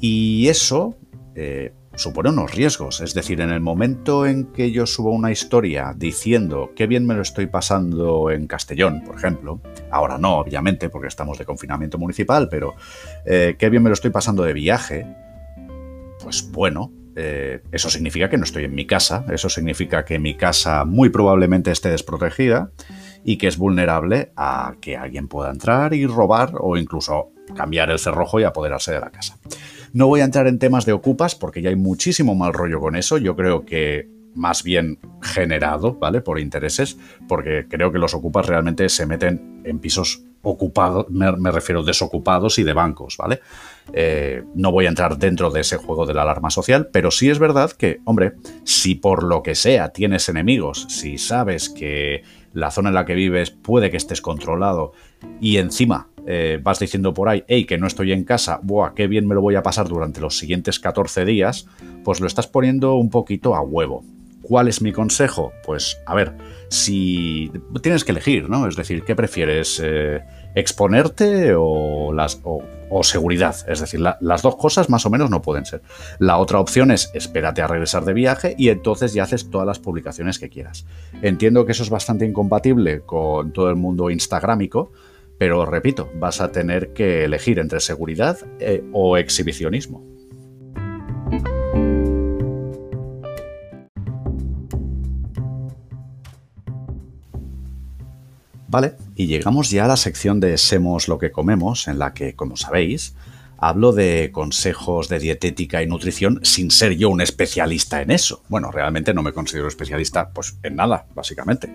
Y 0.00 0.46
eso 0.46 0.96
eh, 1.34 1.72
supone 1.96 2.28
unos 2.28 2.54
riesgos. 2.54 3.00
Es 3.00 3.12
decir, 3.12 3.40
en 3.40 3.50
el 3.50 3.58
momento 3.58 4.24
en 4.24 4.52
que 4.52 4.70
yo 4.70 4.86
subo 4.86 5.10
una 5.10 5.32
historia 5.32 5.94
diciendo 5.96 6.70
qué 6.76 6.86
bien 6.86 7.04
me 7.06 7.14
lo 7.14 7.22
estoy 7.22 7.48
pasando 7.48 8.30
en 8.30 8.46
Castellón, 8.46 9.02
por 9.04 9.16
ejemplo, 9.16 9.60
ahora 9.90 10.16
no, 10.16 10.38
obviamente, 10.38 10.90
porque 10.90 11.08
estamos 11.08 11.38
de 11.38 11.44
confinamiento 11.44 11.98
municipal, 11.98 12.48
pero 12.48 12.76
eh, 13.26 13.56
qué 13.58 13.68
bien 13.68 13.82
me 13.82 13.90
lo 13.90 13.94
estoy 13.94 14.12
pasando 14.12 14.44
de 14.44 14.52
viaje, 14.52 15.04
pues 16.22 16.48
bueno, 16.52 16.92
eh, 17.16 17.62
eso 17.72 17.90
significa 17.90 18.28
que 18.28 18.36
no 18.36 18.44
estoy 18.44 18.64
en 18.64 18.74
mi 18.74 18.86
casa, 18.86 19.24
eso 19.30 19.48
significa 19.48 20.04
que 20.04 20.18
mi 20.18 20.36
casa 20.36 20.84
muy 20.84 21.08
probablemente 21.08 21.70
esté 21.70 21.90
desprotegida 21.90 22.70
y 23.24 23.38
que 23.38 23.46
es 23.46 23.56
vulnerable 23.56 24.32
a 24.36 24.74
que 24.80 24.96
alguien 24.96 25.28
pueda 25.28 25.50
entrar 25.50 25.94
y 25.94 26.06
robar 26.06 26.52
o 26.58 26.76
incluso 26.76 27.30
cambiar 27.56 27.90
el 27.90 27.98
cerrojo 27.98 28.40
y 28.40 28.44
apoderarse 28.44 28.92
de 28.92 29.00
la 29.00 29.10
casa. 29.10 29.38
No 29.92 30.08
voy 30.08 30.20
a 30.20 30.24
entrar 30.24 30.46
en 30.48 30.58
temas 30.58 30.86
de 30.86 30.92
ocupas 30.92 31.34
porque 31.34 31.62
ya 31.62 31.70
hay 31.70 31.76
muchísimo 31.76 32.34
mal 32.34 32.52
rollo 32.52 32.80
con 32.80 32.96
eso. 32.96 33.16
Yo 33.16 33.36
creo 33.36 33.64
que 33.64 34.08
más 34.34 34.64
bien 34.64 34.98
generado, 35.22 35.94
¿vale? 35.94 36.20
Por 36.20 36.40
intereses, 36.40 36.98
porque 37.28 37.66
creo 37.68 37.92
que 37.92 37.98
los 37.98 38.14
ocupas 38.14 38.46
realmente 38.46 38.88
se 38.88 39.06
meten 39.06 39.62
en 39.64 39.78
pisos 39.78 40.24
ocupados, 40.44 41.06
me, 41.10 41.50
refiero 41.50 41.82
desocupados 41.82 42.58
y 42.58 42.62
de 42.62 42.72
bancos, 42.72 43.16
¿vale? 43.16 43.40
Eh, 43.92 44.44
no 44.54 44.70
voy 44.70 44.86
a 44.86 44.88
entrar 44.88 45.18
dentro 45.18 45.50
de 45.50 45.60
ese 45.60 45.76
juego 45.76 46.06
de 46.06 46.14
la 46.14 46.22
alarma 46.22 46.50
social, 46.50 46.88
pero 46.92 47.10
sí 47.10 47.28
es 47.28 47.38
verdad 47.38 47.72
que, 47.72 48.00
hombre, 48.04 48.34
si 48.62 48.94
por 48.94 49.24
lo 49.24 49.42
que 49.42 49.54
sea 49.54 49.90
tienes 49.90 50.28
enemigos, 50.28 50.86
si 50.88 51.18
sabes 51.18 51.68
que 51.68 52.22
la 52.52 52.70
zona 52.70 52.90
en 52.90 52.94
la 52.94 53.04
que 53.04 53.14
vives 53.14 53.50
puede 53.50 53.90
que 53.90 53.96
estés 53.96 54.20
controlado 54.20 54.92
y 55.40 55.56
encima 55.56 56.08
eh, 56.26 56.58
vas 56.62 56.78
diciendo 56.78 57.12
por 57.12 57.28
ahí, 57.28 57.44
hey, 57.48 57.66
que 57.66 57.76
no 57.76 57.86
estoy 57.86 58.12
en 58.12 58.24
casa, 58.24 58.60
buah, 58.62 58.94
qué 58.94 59.06
bien 59.06 59.26
me 59.26 59.34
lo 59.34 59.42
voy 59.42 59.56
a 59.56 59.62
pasar 59.62 59.88
durante 59.88 60.20
los 60.20 60.38
siguientes 60.38 60.78
14 60.80 61.24
días, 61.24 61.66
pues 62.02 62.20
lo 62.20 62.26
estás 62.26 62.46
poniendo 62.46 62.94
un 62.94 63.10
poquito 63.10 63.54
a 63.54 63.60
huevo. 63.60 64.04
¿Cuál 64.44 64.68
es 64.68 64.82
mi 64.82 64.92
consejo? 64.92 65.54
Pues, 65.64 65.98
a 66.04 66.14
ver, 66.14 66.34
si 66.68 67.50
tienes 67.82 68.04
que 68.04 68.12
elegir, 68.12 68.50
¿no? 68.50 68.68
Es 68.68 68.76
decir, 68.76 69.02
¿qué 69.02 69.16
prefieres? 69.16 69.80
Eh, 69.82 70.20
¿Exponerte 70.54 71.54
o, 71.56 72.12
las, 72.12 72.40
o, 72.44 73.02
seguridad? 73.02 73.56
Es 73.66 73.80
decir, 73.80 74.00
las 74.00 74.42
dos 74.42 74.56
cosas 74.56 74.90
más 74.90 75.06
o 75.06 75.10
menos 75.10 75.30
no 75.30 75.40
pueden 75.40 75.64
ser. 75.64 75.80
La 76.18 76.36
otra 76.36 76.60
opción 76.60 76.90
es 76.90 77.10
espérate 77.14 77.62
a 77.62 77.66
regresar 77.66 78.04
de 78.04 78.12
viaje 78.12 78.54
y 78.58 78.68
entonces 78.68 79.14
ya 79.14 79.22
haces 79.22 79.48
todas 79.50 79.66
las 79.66 79.78
publicaciones 79.78 80.38
que 80.38 80.50
quieras. 80.50 80.84
Entiendo 81.22 81.64
que 81.64 81.72
eso 81.72 81.82
es 81.82 81.90
bastante 81.90 82.26
incompatible 82.26 83.00
con 83.00 83.50
todo 83.52 83.70
el 83.70 83.76
mundo 83.76 84.10
instagrámico, 84.10 84.92
pero 85.38 85.64
repito, 85.64 86.10
vas 86.16 86.42
a 86.42 86.52
tener 86.52 86.92
que 86.92 87.24
elegir 87.24 87.58
entre 87.58 87.80
seguridad 87.80 88.38
eh, 88.60 88.84
o 88.92 89.16
exhibicionismo. 89.16 90.13
Vale, 98.74 98.96
y 99.14 99.28
llegamos 99.28 99.70
ya 99.70 99.84
a 99.84 99.86
la 99.86 99.96
sección 99.96 100.40
de 100.40 100.58
Semos 100.58 101.06
lo 101.06 101.16
que 101.16 101.30
comemos, 101.30 101.86
en 101.86 102.00
la 102.00 102.12
que, 102.12 102.34
como 102.34 102.56
sabéis, 102.56 103.14
hablo 103.56 103.92
de 103.92 104.30
consejos 104.32 105.08
de 105.08 105.20
dietética 105.20 105.80
y 105.80 105.86
nutrición 105.86 106.40
sin 106.42 106.72
ser 106.72 106.96
yo 106.96 107.08
un 107.08 107.20
especialista 107.20 108.02
en 108.02 108.10
eso. 108.10 108.42
Bueno, 108.48 108.72
realmente 108.72 109.14
no 109.14 109.22
me 109.22 109.32
considero 109.32 109.68
especialista 109.68 110.30
pues 110.30 110.58
en 110.64 110.74
nada, 110.74 111.06
básicamente. 111.14 111.72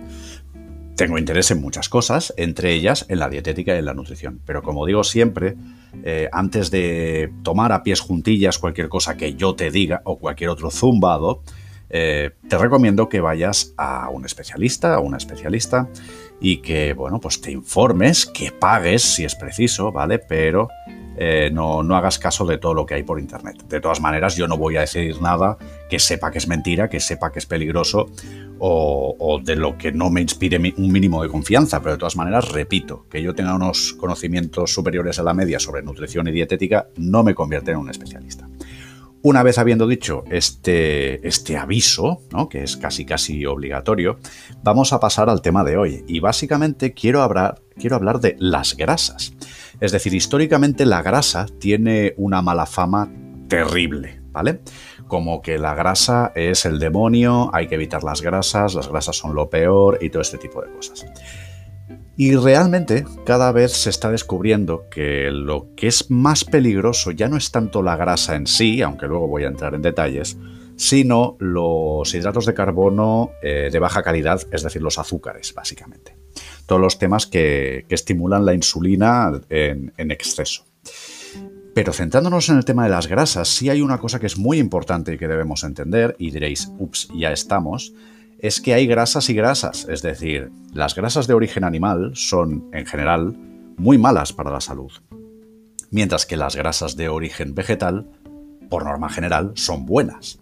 Tengo 0.98 1.18
interés 1.18 1.52
en 1.52 1.62
muchas 1.62 1.88
cosas, 1.88 2.34
entre 2.36 2.74
ellas 2.74 3.06
en 3.08 3.20
la 3.20 3.30
dietética 3.30 3.74
y 3.74 3.80
en 3.80 3.86
la 3.86 3.94
nutrición. 3.94 4.42
Pero 4.46 4.62
como 4.62 4.86
digo 4.86 5.06
siempre, 5.06 5.56
eh, 6.04 6.28
antes 6.34 6.70
de 6.70 7.32
tomar 7.44 7.72
a 7.72 7.82
pies 7.82 8.02
juntillas 8.02 8.60
cualquier 8.60 8.90
cosa 8.90 9.16
que 9.16 9.36
yo 9.36 9.56
te 9.56 9.72
diga 9.72 10.02
o 10.04 10.20
cualquier 10.20 10.50
otro 10.50 10.70
zumbado, 10.70 11.44
eh, 11.90 12.32
te 12.48 12.58
recomiendo 12.58 13.10
que 13.10 13.22
vayas 13.22 13.74
a 13.78 14.10
un 14.10 14.26
especialista, 14.26 14.96
a 14.96 15.00
una 15.00 15.18
especialista, 15.18 15.90
y 16.42 16.58
que, 16.58 16.94
bueno, 16.94 17.20
pues 17.20 17.42
te 17.42 17.52
informes, 17.52 18.26
que 18.26 18.52
pagues 18.52 19.02
si 19.02 19.26
es 19.26 19.36
preciso, 19.36 19.92
¿vale? 19.92 20.20
Pero 20.20 20.70
eh, 21.22 21.50
no, 21.52 21.84
no, 21.84 21.98
hagas 21.98 22.18
caso 22.18 22.46
de 22.46 22.58
todo 22.58 22.74
lo 22.74 22.86
que 22.86 22.94
hay 22.94 23.04
por 23.04 23.20
internet. 23.20 23.64
De 23.68 23.82
todas 23.82 24.00
maneras, 24.00 24.38
yo 24.38 24.48
no 24.48 24.58
voy 24.58 24.78
a 24.78 24.82
decir 24.82 25.22
nada 25.22 25.58
que 25.90 26.00
sepa 26.00 26.32
que 26.32 26.38
es 26.38 26.48
mentira, 26.48 26.90
que 26.90 27.02
sepa 27.02 27.32
que 27.34 27.40
es 27.40 27.46
peligroso 27.46 28.06
o, 28.58 29.16
o, 29.20 29.40
de 29.40 29.58
lo 29.58 29.78
que 29.78 29.92
no 29.92 30.10
me 30.10 30.22
inspire 30.22 30.58
un 30.78 30.92
mínimo 30.92 31.22
de 31.22 31.28
confianza. 31.28 31.82
Pero 31.82 31.94
de 31.94 31.98
todas 31.98 32.16
maneras, 32.16 32.50
repito, 32.54 33.06
que 33.10 33.22
yo 33.22 33.36
tenga 33.36 33.54
unos 33.54 33.94
conocimientos 33.94 34.74
superiores 34.74 35.20
a 35.20 35.24
la 35.24 35.34
media 35.34 35.60
sobre 35.60 35.82
nutrición 35.82 36.30
y 36.30 36.32
dietética 36.32 36.88
no 36.96 37.22
me 37.22 37.36
convierte 37.36 37.72
en 37.72 37.78
un 37.78 37.90
especialista. 37.90 38.48
Una 39.22 39.44
vez 39.44 39.58
habiendo 39.58 39.86
dicho 39.86 40.24
este, 40.32 41.28
este 41.28 41.58
aviso, 41.58 42.22
¿no? 42.32 42.48
que 42.48 42.64
es 42.64 42.78
casi 42.78 43.06
casi 43.06 43.46
obligatorio, 43.46 44.18
vamos 44.64 44.94
a 44.94 45.02
pasar 45.02 45.30
al 45.30 45.42
tema 45.42 45.66
de 45.66 45.76
hoy. 45.76 46.06
Y 46.08 46.22
básicamente 46.22 46.94
quiero 46.94 47.22
hablar, 47.22 47.62
quiero 47.78 47.98
hablar 47.98 48.22
de 48.22 48.38
las 48.40 48.78
grasas. 48.78 49.34
Es 49.82 49.92
decir, 49.92 50.14
históricamente 50.14 50.86
la 50.86 51.02
grasa 51.02 51.48
tiene 51.60 52.14
una 52.16 52.42
mala 52.42 52.66
fama 52.66 53.12
terrible, 53.50 54.22
¿vale? 54.32 54.62
Como 55.08 55.42
que 55.42 55.58
la 55.58 55.76
grasa 55.76 56.32
es 56.36 56.66
el 56.66 56.80
demonio, 56.80 57.50
hay 57.54 57.68
que 57.68 57.76
evitar 57.76 58.04
las 58.06 58.22
grasas, 58.22 58.74
las 58.74 58.88
grasas 58.88 59.18
son 59.18 59.36
lo 59.36 59.50
peor 59.50 59.98
y 60.02 60.10
todo 60.10 60.22
este 60.22 60.38
tipo 60.38 60.62
de 60.62 60.72
cosas. 60.72 61.06
Y 62.20 62.36
realmente 62.36 63.06
cada 63.26 63.54
vez 63.54 63.72
se 63.72 63.90
está 63.90 64.12
descubriendo 64.12 64.90
que 64.92 65.32
lo 65.32 65.74
que 65.78 65.88
es 65.88 66.12
más 66.12 66.44
peligroso 66.44 67.12
ya 67.12 67.30
no 67.30 67.38
es 67.38 67.50
tanto 67.50 67.82
la 67.82 67.96
grasa 67.96 68.36
en 68.36 68.46
sí, 68.46 68.82
aunque 68.82 69.08
luego 69.08 69.30
voy 69.30 69.46
a 69.46 69.48
entrar 69.48 69.74
en 69.74 69.82
detalles, 69.82 70.38
sino 70.76 71.38
los 71.40 72.14
hidratos 72.14 72.46
de 72.46 72.54
carbono 72.54 73.32
eh, 73.42 73.70
de 73.72 73.80
baja 73.80 74.04
calidad, 74.04 74.42
es 74.52 74.64
decir, 74.64 74.82
los 74.82 75.00
azúcares, 75.00 75.54
básicamente. 75.54 76.18
Todos 76.66 76.82
los 76.82 77.00
temas 77.00 77.26
que, 77.26 77.86
estimulan 77.88 78.46
la 78.46 78.54
insulina 78.54 79.32
en, 79.48 79.94
en 79.96 80.12
exceso. 80.12 80.66
Pero 81.74 81.94
centrándonos 81.94 82.50
en 82.50 82.58
el 82.58 82.66
tema 82.66 82.84
de 82.84 82.90
las 82.90 83.08
grasas, 83.08 83.48
sí 83.48 83.70
hay 83.70 83.80
una 83.80 83.98
cosa 83.98 84.20
que 84.20 84.28
es 84.28 84.38
muy 84.38 84.60
importante 84.60 85.14
y 85.14 85.18
que 85.18 85.30
debemos 85.30 85.64
entender, 85.64 86.18
y 86.20 86.32
diréis, 86.32 86.70
ups, 86.80 87.08
ya 87.16 87.32
estamos, 87.32 87.94
es 88.40 88.62
que 88.62 88.74
hay 88.74 88.88
grasas 88.88 89.30
y 89.30 89.34
grasas, 89.34 89.86
es 89.90 90.02
decir, 90.02 90.52
las 90.74 90.96
grasas 90.96 91.28
de 91.28 91.34
origen 91.34 91.66
animal 91.66 92.12
son, 92.16 92.70
en 92.74 92.86
general, 92.86 93.36
muy 93.78 93.98
malas 93.98 94.32
para 94.32 94.52
la 94.52 94.62
salud, 94.62 94.92
mientras 95.92 96.26
que 96.26 96.38
las 96.38 96.56
grasas 96.56 96.96
de 96.96 97.10
origen 97.10 97.54
vegetal, 97.54 98.10
por 98.70 98.86
norma 98.86 99.10
general, 99.10 99.52
son 99.56 99.86
buenas. 99.86 100.40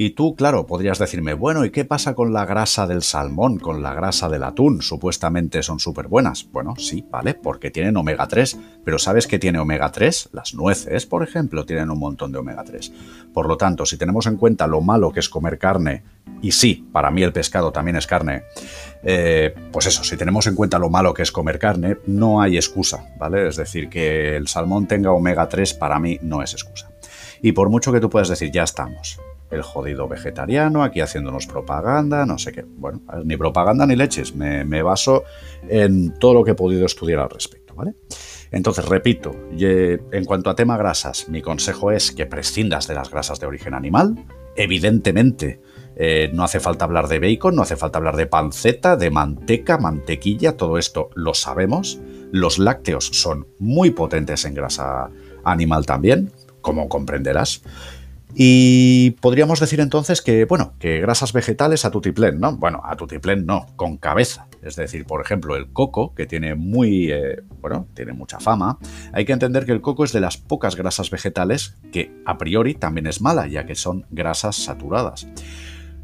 Y 0.00 0.10
tú, 0.10 0.36
claro, 0.36 0.64
podrías 0.64 1.00
decirme, 1.00 1.34
bueno, 1.34 1.64
¿y 1.64 1.70
qué 1.70 1.84
pasa 1.84 2.14
con 2.14 2.32
la 2.32 2.44
grasa 2.44 2.86
del 2.86 3.02
salmón, 3.02 3.58
con 3.58 3.82
la 3.82 3.94
grasa 3.94 4.28
del 4.28 4.44
atún? 4.44 4.80
Supuestamente 4.80 5.60
son 5.64 5.80
súper 5.80 6.06
buenas. 6.06 6.48
Bueno, 6.52 6.76
sí, 6.78 7.04
vale, 7.10 7.34
porque 7.34 7.72
tienen 7.72 7.96
omega 7.96 8.28
3, 8.28 8.60
pero 8.84 9.00
¿sabes 9.00 9.26
qué 9.26 9.40
tiene 9.40 9.58
omega 9.58 9.90
3? 9.90 10.28
Las 10.34 10.54
nueces, 10.54 11.04
por 11.04 11.24
ejemplo, 11.24 11.66
tienen 11.66 11.90
un 11.90 11.98
montón 11.98 12.30
de 12.30 12.38
omega 12.38 12.62
3. 12.62 12.92
Por 13.34 13.48
lo 13.48 13.56
tanto, 13.56 13.84
si 13.86 13.96
tenemos 13.96 14.28
en 14.28 14.36
cuenta 14.36 14.68
lo 14.68 14.82
malo 14.82 15.10
que 15.10 15.18
es 15.18 15.28
comer 15.28 15.58
carne, 15.58 16.04
y 16.40 16.52
sí, 16.52 16.88
para 16.92 17.10
mí 17.10 17.24
el 17.24 17.32
pescado 17.32 17.72
también 17.72 17.96
es 17.96 18.06
carne, 18.06 18.44
eh, 19.02 19.52
pues 19.72 19.86
eso, 19.86 20.04
si 20.04 20.16
tenemos 20.16 20.46
en 20.46 20.54
cuenta 20.54 20.78
lo 20.78 20.90
malo 20.90 21.12
que 21.12 21.22
es 21.22 21.32
comer 21.32 21.58
carne, 21.58 21.96
no 22.06 22.40
hay 22.40 22.54
excusa, 22.54 23.04
¿vale? 23.18 23.48
Es 23.48 23.56
decir, 23.56 23.88
que 23.88 24.36
el 24.36 24.46
salmón 24.46 24.86
tenga 24.86 25.10
omega 25.10 25.48
3 25.48 25.74
para 25.74 25.98
mí 25.98 26.20
no 26.22 26.40
es 26.40 26.52
excusa. 26.52 26.88
Y 27.42 27.50
por 27.50 27.68
mucho 27.68 27.92
que 27.92 27.98
tú 27.98 28.08
puedas 28.08 28.28
decir, 28.28 28.52
ya 28.52 28.62
estamos, 28.62 29.18
el 29.50 29.62
jodido 29.62 30.08
vegetariano, 30.08 30.82
aquí 30.82 31.00
haciéndonos 31.00 31.46
propaganda, 31.46 32.26
no 32.26 32.38
sé 32.38 32.52
qué. 32.52 32.64
Bueno, 32.66 33.02
ni 33.24 33.36
propaganda 33.36 33.86
ni 33.86 33.96
leches, 33.96 34.34
me, 34.34 34.82
baso 34.82 35.24
en 35.68 36.18
todo 36.18 36.34
lo 36.34 36.44
que 36.44 36.52
he 36.52 36.54
podido 36.54 36.86
estudiar 36.86 37.20
al 37.20 37.30
respecto, 37.30 37.74
¿vale? 37.74 37.94
Entonces, 38.50 38.84
repito, 38.86 39.34
en 39.58 40.24
cuanto 40.24 40.50
a 40.50 40.54
tema 40.54 40.76
grasas, 40.76 41.28
mi 41.28 41.42
consejo 41.42 41.90
es 41.90 42.12
que 42.12 42.26
prescindas 42.26 42.86
de 42.88 42.94
las 42.94 43.10
grasas 43.10 43.40
de 43.40 43.46
origen 43.46 43.74
animal. 43.74 44.24
Evidentemente, 44.56 45.60
eh, 46.00 46.30
no 46.32 46.44
hace 46.44 46.60
falta 46.60 46.84
hablar 46.84 47.08
de 47.08 47.18
bacon, 47.18 47.56
no 47.56 47.62
hace 47.62 47.76
falta 47.76 47.98
hablar 47.98 48.16
de 48.16 48.26
panceta, 48.26 48.96
de 48.96 49.10
manteca, 49.10 49.78
mantequilla, 49.78 50.56
todo 50.56 50.78
esto 50.78 51.10
lo 51.14 51.34
sabemos. 51.34 52.00
Los 52.30 52.58
lácteos 52.58 53.06
son 53.06 53.48
muy 53.58 53.90
potentes 53.90 54.44
en 54.44 54.54
grasa 54.54 55.10
animal 55.44 55.86
también, 55.86 56.32
como 56.60 56.88
comprenderás. 56.88 57.62
Y 58.40 59.16
podríamos 59.20 59.58
decir 59.58 59.80
entonces 59.80 60.22
que, 60.22 60.44
bueno, 60.44 60.74
que 60.78 61.00
grasas 61.00 61.32
vegetales 61.32 61.84
a 61.84 61.90
tutiplén, 61.90 62.38
¿no? 62.38 62.56
Bueno, 62.56 62.80
a 62.84 62.94
tutiplén 62.94 63.44
no, 63.44 63.66
con 63.74 63.96
cabeza. 63.96 64.46
Es 64.62 64.76
decir, 64.76 65.06
por 65.06 65.20
ejemplo, 65.20 65.56
el 65.56 65.72
coco, 65.72 66.14
que 66.14 66.24
tiene 66.24 66.54
muy, 66.54 67.10
eh, 67.10 67.42
bueno, 67.60 67.88
tiene 67.94 68.12
mucha 68.12 68.38
fama, 68.38 68.78
hay 69.12 69.24
que 69.24 69.32
entender 69.32 69.66
que 69.66 69.72
el 69.72 69.80
coco 69.80 70.04
es 70.04 70.12
de 70.12 70.20
las 70.20 70.36
pocas 70.36 70.76
grasas 70.76 71.10
vegetales 71.10 71.74
que 71.90 72.12
a 72.26 72.38
priori 72.38 72.76
también 72.76 73.08
es 73.08 73.20
mala, 73.20 73.48
ya 73.48 73.66
que 73.66 73.74
son 73.74 74.06
grasas 74.10 74.54
saturadas. 74.54 75.26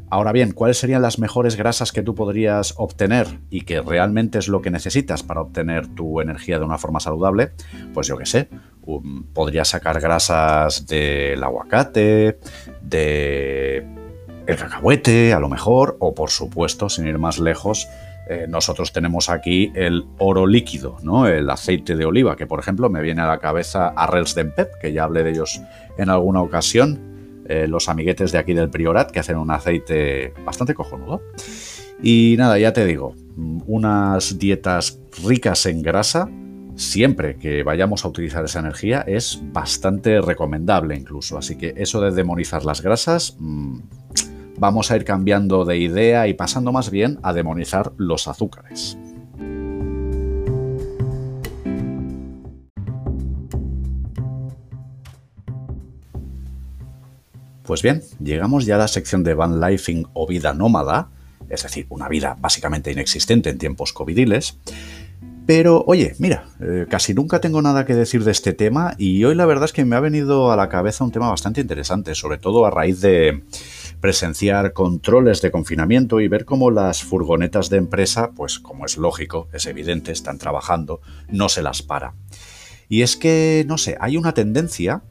Ahora 0.09 0.31
bien, 0.31 0.51
¿cuáles 0.51 0.77
serían 0.77 1.01
las 1.01 1.19
mejores 1.19 1.55
grasas 1.55 1.91
que 1.91 2.03
tú 2.03 2.15
podrías 2.15 2.75
obtener 2.77 3.27
y 3.49 3.61
que 3.61 3.81
realmente 3.81 4.37
es 4.37 4.47
lo 4.47 4.61
que 4.61 4.69
necesitas 4.69 5.23
para 5.23 5.41
obtener 5.41 5.87
tu 5.87 6.21
energía 6.21 6.59
de 6.59 6.65
una 6.65 6.77
forma 6.77 6.99
saludable? 6.99 7.51
Pues 7.93 8.07
yo 8.07 8.17
qué 8.17 8.25
sé, 8.25 8.49
podría 9.33 9.65
sacar 9.65 9.99
grasas 9.99 10.85
del 10.85 11.43
aguacate, 11.43 12.39
de 12.81 13.85
el 14.45 14.57
cacahuete, 14.57 15.33
a 15.33 15.39
lo 15.39 15.49
mejor, 15.49 15.97
o 15.99 16.13
por 16.13 16.29
supuesto, 16.29 16.87
sin 16.87 17.07
ir 17.07 17.17
más 17.17 17.39
lejos, 17.39 17.87
eh, 18.27 18.47
nosotros 18.47 18.91
tenemos 18.91 19.29
aquí 19.29 19.71
el 19.75 20.05
oro 20.17 20.47
líquido, 20.47 20.97
¿no? 21.03 21.27
El 21.27 21.49
aceite 21.49 21.95
de 21.95 22.05
oliva, 22.05 22.35
que 22.35 22.47
por 22.47 22.59
ejemplo 22.59 22.89
me 22.89 23.01
viene 23.01 23.21
a 23.21 23.27
la 23.27 23.39
cabeza 23.39 23.89
Arrels 23.89 24.33
Pep, 24.33 24.71
que 24.81 24.93
ya 24.93 25.03
hablé 25.03 25.23
de 25.23 25.31
ellos 25.31 25.61
en 25.97 26.09
alguna 26.09 26.41
ocasión, 26.41 27.14
eh, 27.47 27.67
los 27.67 27.89
amiguetes 27.89 28.31
de 28.31 28.37
aquí 28.37 28.53
del 28.53 28.69
Priorat, 28.69 29.11
que 29.11 29.19
hacen 29.19 29.37
un 29.37 29.51
aceite 29.51 30.33
bastante 30.45 30.73
cojonudo. 30.73 31.21
Y 32.01 32.35
nada, 32.37 32.59
ya 32.59 32.73
te 32.73 32.85
digo, 32.85 33.15
unas 33.65 34.37
dietas 34.37 34.99
ricas 35.23 35.65
en 35.65 35.81
grasa, 35.81 36.29
siempre 36.75 37.37
que 37.37 37.63
vayamos 37.63 38.05
a 38.05 38.09
utilizar 38.09 38.43
esa 38.43 38.59
energía 38.59 39.01
es 39.07 39.41
bastante 39.53 40.21
recomendable 40.21 40.95
incluso. 40.95 41.37
Así 41.37 41.57
que 41.57 41.73
eso 41.77 42.01
de 42.01 42.11
demonizar 42.11 42.65
las 42.65 42.81
grasas, 42.81 43.37
mm, 43.39 43.79
vamos 44.57 44.91
a 44.91 44.95
ir 44.95 45.05
cambiando 45.05 45.65
de 45.65 45.77
idea 45.77 46.27
y 46.27 46.33
pasando 46.33 46.71
más 46.71 46.91
bien 46.91 47.19
a 47.23 47.33
demonizar 47.33 47.93
los 47.97 48.27
azúcares. 48.27 48.97
Pues 57.65 57.81
bien, 57.81 58.03
llegamos 58.23 58.65
ya 58.65 58.75
a 58.75 58.77
la 58.77 58.87
sección 58.87 59.23
de 59.23 59.33
van 59.33 59.59
lifing 59.59 60.05
o 60.13 60.27
vida 60.27 60.53
nómada, 60.53 61.09
es 61.49 61.63
decir, 61.63 61.87
una 61.89 62.07
vida 62.07 62.37
básicamente 62.39 62.91
inexistente 62.91 63.49
en 63.49 63.57
tiempos 63.57 63.91
covidiles, 63.91 64.59
Pero, 65.47 65.83
oye, 65.85 66.15
mira, 66.17 66.49
eh, 66.59 66.87
casi 66.89 67.13
nunca 67.13 67.39
tengo 67.39 67.61
nada 67.61 67.85
que 67.85 67.93
decir 67.93 68.23
de 68.23 68.31
este 68.31 68.53
tema 68.53 68.95
y 68.97 69.23
hoy 69.25 69.35
la 69.35 69.45
verdad 69.45 69.65
es 69.65 69.73
que 69.73 69.85
me 69.85 69.95
ha 69.95 69.99
venido 69.99 70.51
a 70.51 70.55
la 70.55 70.69
cabeza 70.69 71.03
un 71.03 71.11
tema 71.11 71.29
bastante 71.29 71.61
interesante, 71.61 72.15
sobre 72.15 72.39
todo 72.39 72.65
a 72.65 72.71
raíz 72.71 72.99
de 72.99 73.43
presenciar 74.01 74.73
controles 74.73 75.43
de 75.43 75.51
confinamiento 75.51 76.19
y 76.19 76.27
ver 76.27 76.45
cómo 76.45 76.71
las 76.71 77.03
furgonetas 77.03 77.69
de 77.69 77.77
empresa, 77.77 78.31
pues 78.35 78.57
como 78.57 78.87
es 78.87 78.97
lógico, 78.97 79.47
es 79.53 79.67
evidente, 79.67 80.11
están 80.11 80.39
trabajando, 80.39 80.99
no 81.29 81.47
se 81.47 81.61
las 81.61 81.83
para. 81.83 82.15
Y 82.89 83.03
es 83.03 83.15
que, 83.15 83.65
no 83.67 83.77
sé, 83.77 83.97
hay 83.99 84.17
una 84.17 84.33
tendencia 84.33 85.03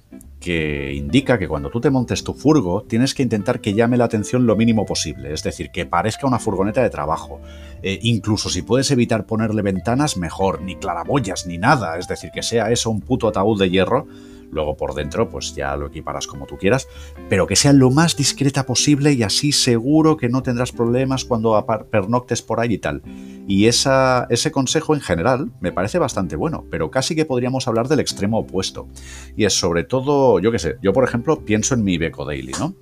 que 0.44 0.92
indica 0.92 1.38
que 1.38 1.48
cuando 1.48 1.70
tú 1.70 1.80
te 1.80 1.88
montes 1.88 2.22
tu 2.22 2.34
furgo 2.34 2.82
tienes 2.82 3.14
que 3.14 3.22
intentar 3.22 3.62
que 3.62 3.72
llame 3.72 3.96
la 3.96 4.04
atención 4.04 4.44
lo 4.44 4.56
mínimo 4.56 4.84
posible, 4.84 5.32
es 5.32 5.42
decir, 5.42 5.70
que 5.70 5.86
parezca 5.86 6.26
una 6.26 6.38
furgoneta 6.38 6.82
de 6.82 6.90
trabajo. 6.90 7.40
Eh, 7.82 7.98
incluso 8.02 8.50
si 8.50 8.60
puedes 8.60 8.90
evitar 8.90 9.24
ponerle 9.24 9.62
ventanas, 9.62 10.18
mejor, 10.18 10.60
ni 10.60 10.76
claraboyas, 10.76 11.46
ni 11.46 11.56
nada, 11.56 11.96
es 11.96 12.08
decir, 12.08 12.30
que 12.30 12.42
sea 12.42 12.70
eso 12.70 12.90
un 12.90 13.00
puto 13.00 13.26
ataúd 13.26 13.58
de 13.58 13.70
hierro 13.70 14.06
Luego 14.54 14.76
por 14.76 14.94
dentro, 14.94 15.28
pues 15.28 15.54
ya 15.54 15.76
lo 15.76 15.88
equiparas 15.88 16.28
como 16.28 16.46
tú 16.46 16.56
quieras, 16.56 16.88
pero 17.28 17.46
que 17.46 17.56
sea 17.56 17.72
lo 17.72 17.90
más 17.90 18.16
discreta 18.16 18.64
posible 18.64 19.12
y 19.12 19.24
así 19.24 19.50
seguro 19.50 20.16
que 20.16 20.28
no 20.28 20.42
tendrás 20.42 20.70
problemas 20.70 21.24
cuando 21.24 21.66
pernoctes 21.90 22.40
por 22.40 22.60
ahí 22.60 22.74
y 22.74 22.78
tal. 22.78 23.02
Y 23.48 23.66
esa, 23.66 24.26
ese 24.30 24.52
consejo 24.52 24.94
en 24.94 25.00
general 25.00 25.50
me 25.60 25.72
parece 25.72 25.98
bastante 25.98 26.36
bueno, 26.36 26.64
pero 26.70 26.90
casi 26.90 27.16
que 27.16 27.24
podríamos 27.24 27.66
hablar 27.66 27.88
del 27.88 28.00
extremo 28.00 28.38
opuesto. 28.38 28.88
Y 29.36 29.44
es 29.44 29.52
sobre 29.52 29.82
todo, 29.82 30.38
yo 30.38 30.52
qué 30.52 30.60
sé, 30.60 30.76
yo 30.80 30.92
por 30.92 31.04
ejemplo 31.04 31.44
pienso 31.44 31.74
en 31.74 31.82
mi 31.82 31.98
Beco 31.98 32.24
Daily, 32.24 32.52
¿no? 32.58 32.74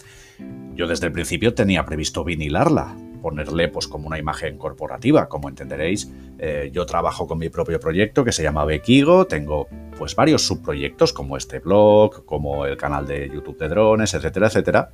Yo 0.74 0.86
desde 0.86 1.06
el 1.06 1.12
principio 1.12 1.54
tenía 1.54 1.84
previsto 1.84 2.24
vinilarla, 2.24 2.96
ponerle 3.22 3.68
pues 3.68 3.86
como 3.86 4.08
una 4.08 4.18
imagen 4.18 4.58
corporativa, 4.58 5.28
como 5.28 5.48
entenderéis. 5.48 6.10
Eh, 6.38 6.70
yo 6.72 6.84
trabajo 6.86 7.26
con 7.26 7.38
mi 7.38 7.48
propio 7.48 7.78
proyecto 7.78 8.24
que 8.24 8.32
se 8.32 8.42
llama 8.42 8.64
Bequigo, 8.64 9.26
tengo 9.26 9.68
pues 10.02 10.16
varios 10.16 10.44
subproyectos 10.44 11.12
como 11.12 11.36
este 11.36 11.60
blog, 11.60 12.24
como 12.24 12.66
el 12.66 12.76
canal 12.76 13.06
de 13.06 13.30
YouTube 13.32 13.56
de 13.56 13.68
drones, 13.68 14.12
etcétera, 14.12 14.48
etcétera. 14.48 14.90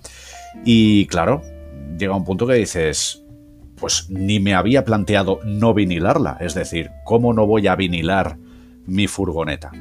Y 0.67 1.07
claro, 1.07 1.41
llega 1.97 2.15
un 2.15 2.27
punto 2.27 2.47
que 2.47 2.53
dices, 2.53 3.25
pues 3.81 4.11
ni 4.11 4.39
me 4.39 4.53
había 4.53 4.85
planteado 4.85 5.41
no 5.47 5.73
vinilarla, 5.73 6.37
es 6.41 6.53
decir, 6.53 6.91
¿cómo 7.07 7.33
no 7.33 7.47
voy 7.47 7.69
a 7.69 7.75
vinilar 7.75 8.37
mi 8.85 9.07
furgoneta? 9.07 9.73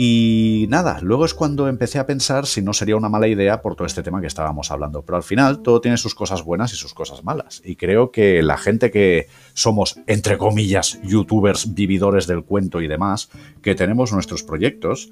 Y 0.00 0.66
nada, 0.68 1.00
luego 1.02 1.24
es 1.24 1.34
cuando 1.34 1.66
empecé 1.66 1.98
a 1.98 2.06
pensar 2.06 2.46
si 2.46 2.62
no 2.62 2.72
sería 2.72 2.94
una 2.94 3.08
mala 3.08 3.26
idea 3.26 3.60
por 3.60 3.74
todo 3.74 3.84
este 3.84 4.04
tema 4.04 4.20
que 4.20 4.28
estábamos 4.28 4.70
hablando. 4.70 5.02
Pero 5.02 5.16
al 5.16 5.24
final 5.24 5.60
todo 5.60 5.80
tiene 5.80 5.96
sus 5.96 6.14
cosas 6.14 6.44
buenas 6.44 6.72
y 6.72 6.76
sus 6.76 6.94
cosas 6.94 7.24
malas. 7.24 7.60
Y 7.64 7.74
creo 7.74 8.12
que 8.12 8.40
la 8.44 8.58
gente 8.58 8.92
que 8.92 9.26
somos, 9.54 9.98
entre 10.06 10.38
comillas, 10.38 11.00
youtubers, 11.02 11.74
vividores 11.74 12.28
del 12.28 12.44
cuento 12.44 12.80
y 12.80 12.86
demás, 12.86 13.28
que 13.60 13.74
tenemos 13.74 14.12
nuestros 14.12 14.44
proyectos, 14.44 15.10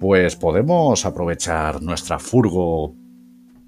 pues 0.00 0.36
podemos 0.36 1.04
aprovechar 1.04 1.82
nuestra 1.82 2.18
furgo 2.18 2.94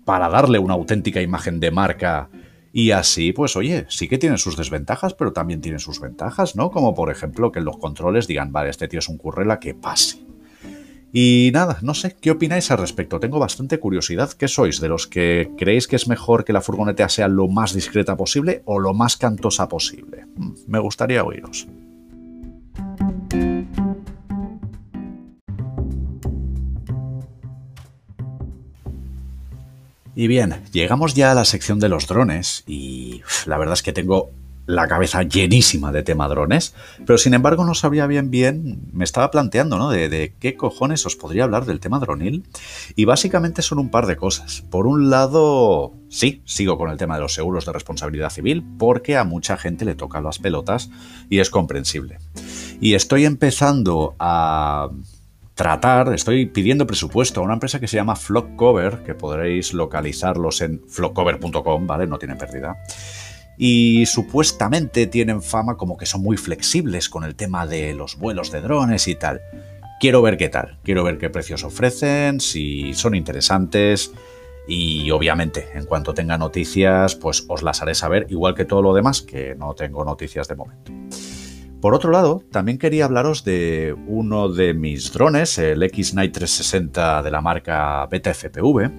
para 0.07 0.31
darle 0.31 0.59
una 0.59 0.73
auténtica 0.73 1.21
imagen 1.21 1.61
de 1.61 1.71
marca 1.71 2.31
y 2.73 2.93
así, 2.93 3.33
pues 3.33 3.57
oye, 3.57 3.85
sí 3.91 4.09
que 4.09 4.17
tiene 4.17 4.39
sus 4.39 4.57
desventajas, 4.57 5.13
pero 5.13 5.35
también 5.35 5.61
tiene 5.61 5.81
sus 5.81 6.01
ventajas, 6.01 6.57
¿no? 6.57 6.71
Como 6.71 6.95
por 6.95 7.11
ejemplo 7.11 7.53
que 7.53 7.61
los 7.61 7.77
controles 7.77 8.27
digan, 8.27 8.53
vale, 8.53 8.71
este 8.71 8.89
tío 8.89 9.01
es 9.01 9.09
un 9.11 9.19
currela, 9.19 9.61
que 9.61 9.75
pase. 9.75 10.25
Y 11.19 11.51
nada, 11.55 11.79
no 11.81 11.95
sé, 11.95 12.15
¿qué 12.21 12.31
opináis 12.31 12.71
al 12.71 12.77
respecto? 12.77 13.19
Tengo 13.19 13.39
bastante 13.39 13.81
curiosidad. 13.81 14.31
¿Qué 14.33 14.49
sois? 14.49 14.83
¿De 14.83 14.89
los 14.89 15.07
que 15.07 15.51
creéis 15.57 15.89
que 15.89 15.97
es 15.97 16.09
mejor 16.09 16.45
que 16.45 16.53
la 16.53 16.61
furgoneta 16.61 17.09
sea 17.09 17.27
lo 17.27 17.49
más 17.49 17.73
discreta 17.73 18.19
posible 18.19 18.61
o 18.67 18.79
lo 18.79 18.93
más 18.93 19.17
cantosa 19.17 19.67
posible? 19.67 20.27
Hmm, 20.37 20.53
me 20.67 20.79
gustaría 20.79 21.25
oíros. 21.25 21.67
Y 30.15 30.27
bien, 30.27 30.57
llegamos 30.71 31.15
ya 31.15 31.33
a 31.33 31.35
la 31.35 31.47
sección 31.47 31.81
de 31.81 31.89
los 31.89 32.07
drones 32.09 32.63
y 32.67 33.23
la 33.47 33.57
verdad 33.57 33.73
es 33.73 33.83
que 33.83 33.95
tengo 33.95 34.33
la 34.67 34.89
cabeza 34.89 35.23
llenísima 35.23 35.93
de 35.93 36.03
tema 36.03 36.29
drones, 36.29 36.75
pero 37.07 37.19
sin 37.19 37.35
embargo 37.35 37.65
no 37.65 37.75
sabía 37.75 38.07
bien 38.07 38.31
bien, 38.31 38.81
me 38.93 39.05
estaba 39.05 39.31
planteando, 39.31 39.79
¿no? 39.79 39.91
De, 39.91 40.35
qué 40.41 40.57
cojones 40.57 41.07
os 41.07 41.17
podría 41.17 41.45
hablar 41.45 41.65
del 41.65 41.81
tema 41.81 42.01
dronil. 42.01 42.45
Y 42.97 43.05
básicamente 43.05 43.63
son 43.63 43.79
un 43.79 43.91
par 43.91 44.07
de 44.07 44.17
cosas. 44.17 44.65
Por 44.71 44.87
un 44.87 45.09
lado, 45.09 45.95
sí, 46.09 46.43
sigo 46.45 46.77
con 46.79 46.91
el 46.91 46.99
tema 46.99 47.15
de 47.15 47.23
los 47.23 47.35
seguros 47.35 47.65
de 47.65 47.73
responsabilidad 47.73 48.31
civil, 48.31 48.65
porque 48.79 49.17
a 49.17 49.25
mucha 49.25 49.57
gente 49.57 49.85
le 49.85 49.95
tocan 49.95 50.25
las 50.25 50.39
pelotas 50.39 50.91
y 51.31 51.39
es 51.39 51.51
comprensible. 51.51 52.19
Y 52.81 52.95
estoy 52.95 53.25
empezando 53.25 54.17
a 54.19 54.91
tratar, 55.55 56.13
estoy 56.13 56.47
pidiendo 56.47 56.87
presupuesto 56.87 57.41
a 57.41 57.45
una 57.45 57.55
empresa 57.55 57.81
que 57.81 57.89
se 57.89 57.97
llama 57.97 58.17
Flockcover, 58.17 59.05
que 59.05 59.15
podréis 59.15 59.73
localizarlos 59.73 60.61
en 60.61 60.83
flockcover.com, 60.87 61.87
¿vale? 61.87 62.07
No 62.07 62.19
tiene 62.19 62.37
pérdida 62.37 62.77
y 63.59 64.07
supuestamente 64.07 65.07
tienen 65.07 65.43
fama 65.43 65.77
como 65.77 65.97
que 65.97 66.07
son 66.07 66.23
muy 66.23 66.37
flexibles 66.37 67.09
con 67.09 67.25
el 67.25 67.35
tema 67.35 67.67
de 67.67 67.95
los 67.95 68.19
vuelos 68.19 68.51
de 68.51 68.61
drones 68.61 69.09
y 69.09 69.15
tal. 69.15 69.41
Quiero 70.01 70.21
ver 70.23 70.37
qué 70.37 70.49
tal, 70.49 70.79
quiero 70.83 71.05
ver 71.05 71.19
qué 71.19 71.31
precios 71.31 71.65
ofrecen, 71.65 72.41
si 72.41 72.93
son 72.95 73.15
interesantes 73.15 74.13
y 74.69 75.11
obviamente 75.11 75.69
en 75.75 75.87
cuanto 75.87 76.13
tenga 76.13 76.37
noticias 76.37 77.15
pues 77.15 77.45
os 77.49 77.63
las 77.63 77.83
haré 77.83 77.95
saber 77.95 78.27
igual 78.29 78.55
que 78.55 78.65
todo 78.65 78.83
lo 78.83 78.95
demás 78.95 79.23
que 79.23 79.55
no 79.55 79.75
tengo 79.75 80.05
noticias 80.05 80.49
de 80.49 80.57
momento. 80.57 80.93
Por 81.81 81.95
otro 81.95 82.11
lado, 82.11 82.43
también 82.51 82.79
quería 82.79 83.05
hablaros 83.05 83.45
de 83.45 83.95
uno 84.07 84.49
de 84.49 84.75
mis 84.75 85.13
drones, 85.13 85.59
el 85.59 85.83
X-Night 85.83 86.33
360 86.33 87.23
de 87.23 87.31
la 87.31 87.41
marca 87.41 88.07
Beta 88.11 88.33
FPV, 88.33 88.91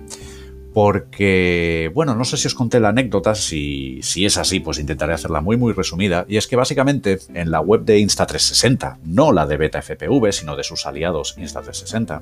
porque, 0.77 1.89
bueno, 1.95 2.13
no 2.13 2.23
sé 2.23 2.37
si 2.37 2.45
os 2.45 2.53
conté 2.53 2.79
la 2.79 2.89
anécdota, 2.89 3.33
si, 3.33 3.99
es 3.99 4.37
así, 4.37 4.59
pues 4.59 4.77
intentaré 4.77 5.11
hacerla 5.11 5.41
muy 5.41 5.57
muy 5.57 5.73
resumida, 5.73 6.23
y 6.29 6.37
es 6.37 6.45
que 6.45 6.55
básicamente 6.55 7.17
en 7.33 7.49
la 7.49 7.61
web 7.61 7.83
de 7.83 7.97
Insta360, 7.97 8.99
no 9.03 9.31
la 9.31 9.47
de 9.47 9.57
Beta 9.57 9.81
FPV, 9.81 10.31
sino 10.31 10.55
de 10.55 10.63
sus 10.63 10.85
aliados 10.85 11.35
Insta360, 11.39 12.21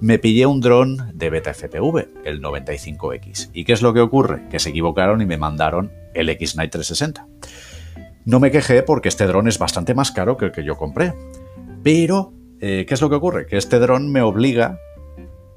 me 0.00 0.20
pillé 0.20 0.46
un 0.46 0.60
dron 0.60 1.10
de 1.12 1.28
Beta 1.28 1.52
FPV, 1.52 2.22
el 2.24 2.40
95X. 2.40 3.50
¿Y 3.52 3.64
qué 3.64 3.72
es 3.72 3.82
lo 3.82 3.92
que 3.92 3.98
ocurre? 3.98 4.48
Que 4.48 4.60
se 4.60 4.70
equivocaron 4.70 5.20
y 5.20 5.26
me 5.26 5.36
mandaron 5.36 5.90
el 6.14 6.28
X-Night 6.28 6.70
360. 6.70 7.26
No 8.24 8.38
me 8.38 8.52
quejé 8.52 8.84
porque 8.84 9.08
este 9.08 9.26
dron 9.26 9.48
es 9.48 9.58
bastante 9.58 9.94
más 9.94 10.12
caro 10.12 10.36
que 10.36 10.44
el 10.44 10.52
que 10.52 10.62
yo 10.62 10.76
compré, 10.76 11.14
pero 11.82 12.32
eh, 12.60 12.86
¿qué 12.86 12.94
es 12.94 13.00
lo 13.00 13.10
que 13.10 13.16
ocurre? 13.16 13.46
Que 13.46 13.56
este 13.56 13.80
dron 13.80 14.12
me 14.12 14.22
obliga 14.22 14.78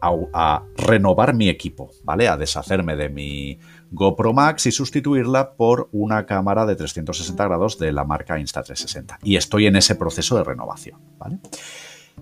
a, 0.02 0.64
renovar 0.78 1.34
mi 1.34 1.50
equipo, 1.50 1.92
¿vale? 2.04 2.28
A 2.28 2.38
deshacerme 2.38 2.96
de 2.96 3.10
mi 3.10 3.60
GoPro 3.92 4.34
Max 4.34 4.66
y 4.66 4.72
sustituirla 4.72 5.54
por 5.54 5.90
una 5.92 6.26
cámara 6.26 6.66
de 6.66 6.76
360 6.76 7.44
grados 7.46 7.78
de 7.78 7.92
la 7.92 8.04
marca 8.04 8.40
Insta360. 8.40 9.18
Y 9.24 9.36
estoy 9.36 9.68
en 9.68 9.76
ese 9.76 9.96
proceso 9.96 10.38
de 10.38 10.44
renovación, 10.44 11.00
¿vale? 11.18 11.40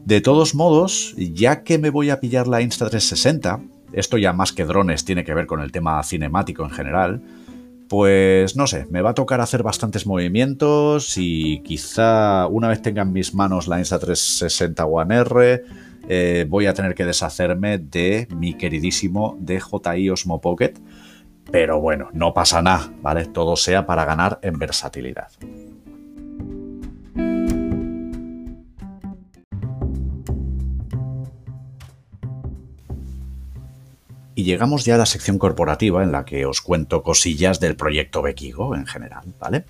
De 0.05 0.21
todos 0.21 0.55
modos, 0.55 1.15
ya 1.17 1.63
que 1.63 1.77
me 1.77 1.89
voy 1.89 2.09
a 2.09 2.19
pillar 2.19 2.47
la 2.47 2.61
Insta360, 2.61 3.67
esto 3.93 4.17
ya 4.17 4.33
más 4.33 4.53
que 4.53 4.65
drones 4.65 5.05
tiene 5.05 5.23
que 5.23 5.33
ver 5.33 5.47
con 5.47 5.61
el 5.61 5.71
tema 5.71 6.01
cinemático 6.03 6.63
en 6.63 6.71
general, 6.71 7.21
pues 7.89 8.55
no 8.55 8.67
sé, 8.67 8.85
me 8.91 9.01
va 9.01 9.11
a 9.11 9.13
tocar 9.15 9.41
hacer 9.41 9.63
bastantes 9.63 10.05
movimientos 10.05 11.17
y 11.17 11.61
quizá 11.63 12.45
una 12.47 12.67
vez 12.67 12.83
tenga 12.83 13.01
en 13.01 13.11
mis 13.11 13.33
manos 13.33 13.67
la 13.67 13.79
Insta360 13.79 14.87
One 14.87 15.15
R, 15.15 15.63
eh, 16.11 16.47
voy 16.49 16.65
a 16.65 16.73
tener 16.73 16.95
que 16.95 17.05
deshacerme 17.05 17.77
de 17.77 18.27
mi 18.35 18.55
queridísimo 18.55 19.37
DJI 19.39 20.09
Osmo 20.09 20.41
Pocket. 20.41 20.73
Pero 21.51 21.79
bueno, 21.79 22.09
no 22.13 22.33
pasa 22.33 22.63
nada, 22.63 22.91
¿vale? 23.01 23.25
Todo 23.25 23.55
sea 23.55 23.85
para 23.85 24.05
ganar 24.05 24.39
en 24.41 24.57
versatilidad. 24.57 25.29
Y 34.33 34.43
llegamos 34.43 34.85
ya 34.85 34.95
a 34.95 34.97
la 34.97 35.05
sección 35.05 35.37
corporativa 35.37 36.01
en 36.01 36.11
la 36.11 36.25
que 36.25 36.45
os 36.45 36.61
cuento 36.61 37.03
cosillas 37.03 37.59
del 37.59 37.75
proyecto 37.75 38.21
Bequigo 38.21 38.75
en 38.75 38.87
general, 38.87 39.35
¿vale? 39.39 39.65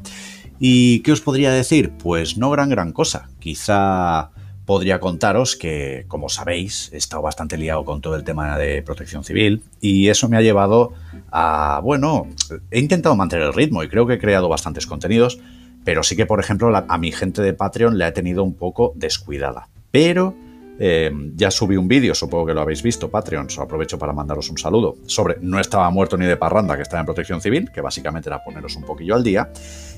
¿Y 0.60 1.00
qué 1.00 1.12
os 1.12 1.22
podría 1.22 1.52
decir? 1.52 1.92
Pues 1.98 2.38
no 2.38 2.50
gran 2.52 2.70
gran 2.70 2.94
cosa. 2.94 3.30
Quizá 3.40 4.32
podría 4.70 5.00
contaros 5.00 5.56
que, 5.56 6.06
como 6.08 6.30
sabéis, 6.30 6.92
he 6.94 6.98
estado 6.98 7.24
bastante 7.24 7.58
liado 7.58 7.84
con 7.86 8.02
todo 8.02 8.16
el 8.16 8.24
tema 8.24 8.56
de 8.56 8.84
protección 8.84 9.24
civil 9.24 9.64
y 9.82 10.10
eso 10.10 10.30
me 10.30 10.38
ha 10.38 10.44
llevado 10.44 10.94
a, 11.32 11.82
bueno, 11.84 12.28
he 12.70 12.78
intentado 12.78 13.16
mantener 13.16 13.48
el 13.48 13.54
ritmo 13.56 13.82
y 13.82 13.90
creo 13.90 14.06
que 14.06 14.14
he 14.14 14.20
creado 14.20 14.48
bastantes 14.48 14.86
contenidos, 14.86 15.40
pero 15.84 16.04
sí 16.04 16.16
que, 16.16 16.28
por 16.28 16.40
ejemplo, 16.40 16.72
a 16.88 16.98
mi 17.00 17.12
gente 17.12 17.42
de 17.42 17.54
Patreon 17.54 17.98
le 17.98 18.06
ha 18.06 18.14
tenido 18.14 18.44
un 18.44 18.54
poco 18.54 18.94
descuidada. 18.96 19.70
Pero 19.90 20.36
Eh, 20.82 21.12
ya 21.36 21.52
subí 21.52 21.76
un 21.76 21.90
vídeo, 21.90 22.16
supongo 22.16 22.46
que 22.46 22.54
lo 22.54 22.62
habéis 22.62 22.82
visto, 22.82 23.10
Patreon, 23.10 23.48
os 23.48 23.60
aprovecho 23.60 24.00
para 24.00 24.14
mandaros 24.14 24.50
un 24.50 24.58
saludo, 24.58 24.96
sobre 25.08 25.36
No 25.42 25.60
estaba 25.60 25.90
muerto 25.90 26.18
ni 26.18 26.26
de 26.26 26.38
parranda, 26.38 26.78
que 26.78 26.84
estaba 26.84 27.02
en 27.02 27.06
protección 27.06 27.42
civil, 27.42 27.70
que 27.70 27.82
básicamente 27.82 28.30
era 28.30 28.42
poneros 28.42 28.78
un 28.78 28.84
poquillo 28.84 29.14
al 29.14 29.24
día. 29.24 29.52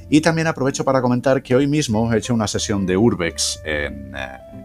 Y 0.09 0.21
también 0.21 0.47
aprovecho 0.47 0.83
para 0.83 0.99
comentar 1.01 1.43
que 1.43 1.55
hoy 1.55 1.67
mismo 1.67 2.11
he 2.11 2.17
hecho 2.17 2.33
una 2.33 2.47
sesión 2.47 2.87
de 2.87 2.97
Urbex, 2.97 3.61
eh, 3.63 3.89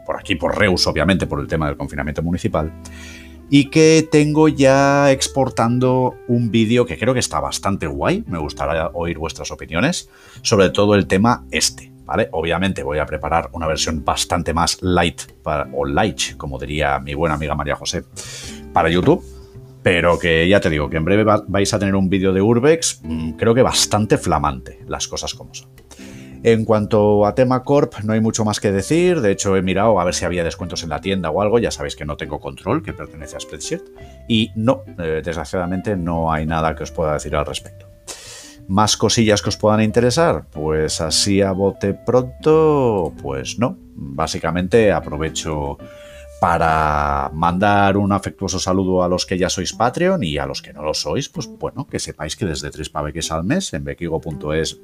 por 0.06 0.18
aquí, 0.18 0.36
por 0.36 0.58
Reus, 0.58 0.86
obviamente, 0.86 1.26
por 1.26 1.38
el 1.38 1.46
tema 1.46 1.66
del 1.66 1.76
confinamiento 1.76 2.22
municipal, 2.22 2.72
y 3.50 3.70
que 3.70 4.08
tengo 4.10 4.48
ya 4.48 5.12
exportando 5.12 6.16
un 6.28 6.50
vídeo 6.50 6.86
que 6.86 6.98
creo 6.98 7.12
que 7.12 7.20
está 7.20 7.40
bastante 7.40 7.86
guay, 7.86 8.24
me 8.26 8.38
gustaría 8.38 8.88
oír 8.88 9.18
vuestras 9.18 9.50
opiniones, 9.50 10.08
sobre 10.42 10.70
todo 10.70 10.94
el 10.94 11.06
tema 11.06 11.44
este, 11.50 11.92
Obviamente 12.32 12.82
voy 12.82 12.98
a 12.98 13.06
preparar 13.06 13.50
una 13.52 13.66
versión 13.66 14.04
bastante 14.04 14.54
más 14.54 14.82
light, 14.82 15.22
o 15.72 15.84
light, 15.84 16.36
como 16.36 16.58
diría 16.58 16.98
mi 17.00 17.14
buena 17.14 17.34
amiga 17.34 17.54
María 17.54 17.76
José, 17.76 18.04
para 18.72 18.88
YouTube, 18.88 19.24
pero 19.82 20.18
que 20.18 20.48
ya 20.48 20.60
te 20.60 20.70
digo 20.70 20.90
que 20.90 20.96
en 20.96 21.04
breve 21.04 21.24
vais 21.46 21.72
a 21.74 21.78
tener 21.78 21.94
un 21.94 22.08
vídeo 22.08 22.32
de 22.32 22.42
Urbex, 22.42 23.00
mm, 23.02 23.32
creo 23.32 23.54
que 23.54 23.62
bastante 23.62 24.18
flamante, 24.18 24.80
las 24.86 25.08
cosas 25.08 25.34
como 25.34 25.54
son. 25.54 25.70
En 26.42 26.64
cuanto 26.64 27.26
a 27.26 27.34
tema 27.34 27.64
Corp, 27.64 27.94
no 28.04 28.12
hay 28.12 28.20
mucho 28.20 28.44
más 28.44 28.60
que 28.60 28.70
decir. 28.70 29.20
De 29.20 29.32
hecho, 29.32 29.56
he 29.56 29.62
mirado 29.62 29.98
a 29.98 30.04
ver 30.04 30.14
si 30.14 30.24
había 30.24 30.44
descuentos 30.44 30.84
en 30.84 30.90
la 30.90 31.00
tienda 31.00 31.30
o 31.30 31.42
algo. 31.42 31.58
Ya 31.58 31.72
sabéis 31.72 31.96
que 31.96 32.04
no 32.04 32.16
tengo 32.16 32.38
control, 32.38 32.84
que 32.84 32.92
pertenece 32.92 33.36
a 33.36 33.40
Spreadshirt. 33.40 33.84
Y 34.28 34.52
no, 34.54 34.84
eh, 34.98 35.22
desgraciadamente 35.24 35.96
no 35.96 36.30
hay 36.30 36.46
nada 36.46 36.76
que 36.76 36.84
os 36.84 36.92
pueda 36.92 37.14
decir 37.14 37.34
al 37.34 37.46
respecto. 37.46 37.95
¿Más 38.68 38.96
cosillas 38.96 39.42
que 39.42 39.50
os 39.50 39.56
puedan 39.56 39.80
interesar? 39.80 40.46
Pues 40.50 41.00
así 41.00 41.40
a 41.40 41.52
bote 41.52 41.94
pronto, 41.94 43.12
pues 43.22 43.58
no. 43.58 43.76
Básicamente 43.94 44.92
aprovecho 44.92 45.78
para 46.40 47.30
mandar 47.32 47.96
un 47.96 48.12
afectuoso 48.12 48.58
saludo 48.58 49.02
a 49.02 49.08
los 49.08 49.24
que 49.24 49.38
ya 49.38 49.48
sois 49.48 49.72
Patreon 49.72 50.22
y 50.22 50.36
a 50.36 50.46
los 50.46 50.60
que 50.62 50.72
no 50.72 50.82
lo 50.82 50.92
sois, 50.94 51.28
pues 51.28 51.46
bueno, 51.46 51.86
que 51.86 51.98
sepáis 51.98 52.36
que 52.36 52.44
desde 52.44 52.70
3 52.70 52.90
paveques 52.90 53.32
al 53.32 53.44
mes 53.44 53.72
en 53.72 53.84
bequigo.es, 53.84 54.78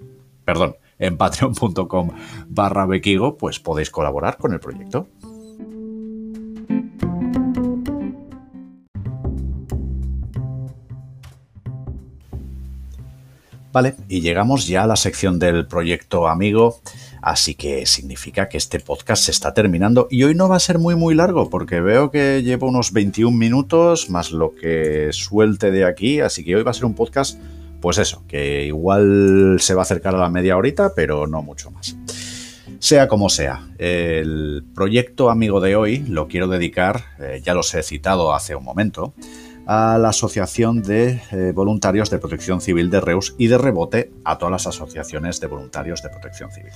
perdón, 0.45 0.77
en 0.99 1.17
patreon.com 1.19 2.11
barra 2.49 2.87
bequigo, 2.87 3.37
pues 3.37 3.59
podéis 3.59 3.91
colaborar 3.91 4.39
con 4.39 4.53
el 4.53 4.61
proyecto. 4.61 5.09
Vale, 13.73 13.95
y 14.07 14.21
llegamos 14.21 14.67
ya 14.67 14.83
a 14.83 14.87
la 14.87 14.97
sección 14.97 15.39
del 15.39 15.67
proyecto 15.67 16.29
amigo, 16.29 16.83
así 17.23 17.55
que 17.55 17.87
significa 17.87 18.51
que 18.51 18.59
este 18.59 18.81
podcast 18.81 19.25
se 19.25 19.31
está 19.31 19.55
terminando 19.55 20.09
y 20.11 20.25
hoy 20.25 20.35
no 20.35 20.47
va 20.47 20.57
a 20.57 20.61
ser 20.61 20.79
muy 20.79 20.95
muy 20.95 21.15
largo 21.15 21.49
porque 21.49 21.81
veo 21.81 22.11
que 22.11 22.43
llevo 22.43 22.69
unos 22.69 22.93
21 22.93 23.35
minutos 23.35 24.11
más 24.11 24.31
lo 24.31 24.55
que 24.55 25.09
suelte 25.13 25.71
de 25.71 25.87
aquí, 25.87 26.21
así 26.21 26.45
que 26.45 26.55
hoy 26.55 26.63
va 26.63 26.73
a 26.73 26.75
ser 26.75 26.85
un 26.85 26.95
podcast, 26.95 27.39
pues 27.81 27.97
eso, 27.97 28.23
que 28.29 28.67
igual 28.67 29.57
se 29.59 29.73
va 29.73 29.81
a 29.81 29.85
acercar 29.85 30.15
a 30.17 30.19
la 30.19 30.29
media 30.29 30.59
horita, 30.59 30.93
pero 30.95 31.27
no 31.27 31.41
mucho 31.41 31.71
más. 31.71 31.97
Sea 32.79 33.09
como 33.09 33.31
sea, 33.31 33.69
el 33.79 34.65
proyecto 34.75 35.31
amigo 35.31 35.61
de 35.61 35.77
hoy 35.77 35.99
lo 36.09 36.29
quiero 36.29 36.47
dedicar, 36.47 37.05
eh, 37.21 37.41
ya 37.43 37.55
los 37.55 37.75
he 37.75 37.83
citado 37.83 38.35
hace 38.35 38.55
un 38.55 38.65
momento, 38.65 39.15
a 39.67 39.99
la 39.99 40.11
Asociación 40.11 40.83
de 40.83 41.21
eh, 41.31 41.53
Voluntarios 41.55 42.11
de 42.11 42.19
Protección 42.19 42.61
Civil 42.61 42.91
de 42.91 43.01
Reus 43.01 43.35
y 43.39 43.47
de 43.47 43.59
rebote 43.59 44.13
a 44.25 44.39
todas 44.39 44.53
las 44.53 44.67
asociaciones 44.67 45.41
de 45.41 45.47
voluntarios 45.47 46.03
de 46.03 46.09
protección 46.09 46.51
civil. 46.51 46.73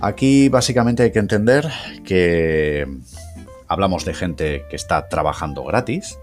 Aquí 0.00 0.48
básicamente 0.48 1.02
hay 1.02 1.12
que 1.12 1.18
entender 1.18 1.68
que 2.04 2.86
hablamos 3.68 4.04
de 4.04 4.14
gente 4.14 4.64
que 4.70 4.76
está 4.76 5.08
trabajando 5.08 5.64
gratis, 5.64 6.18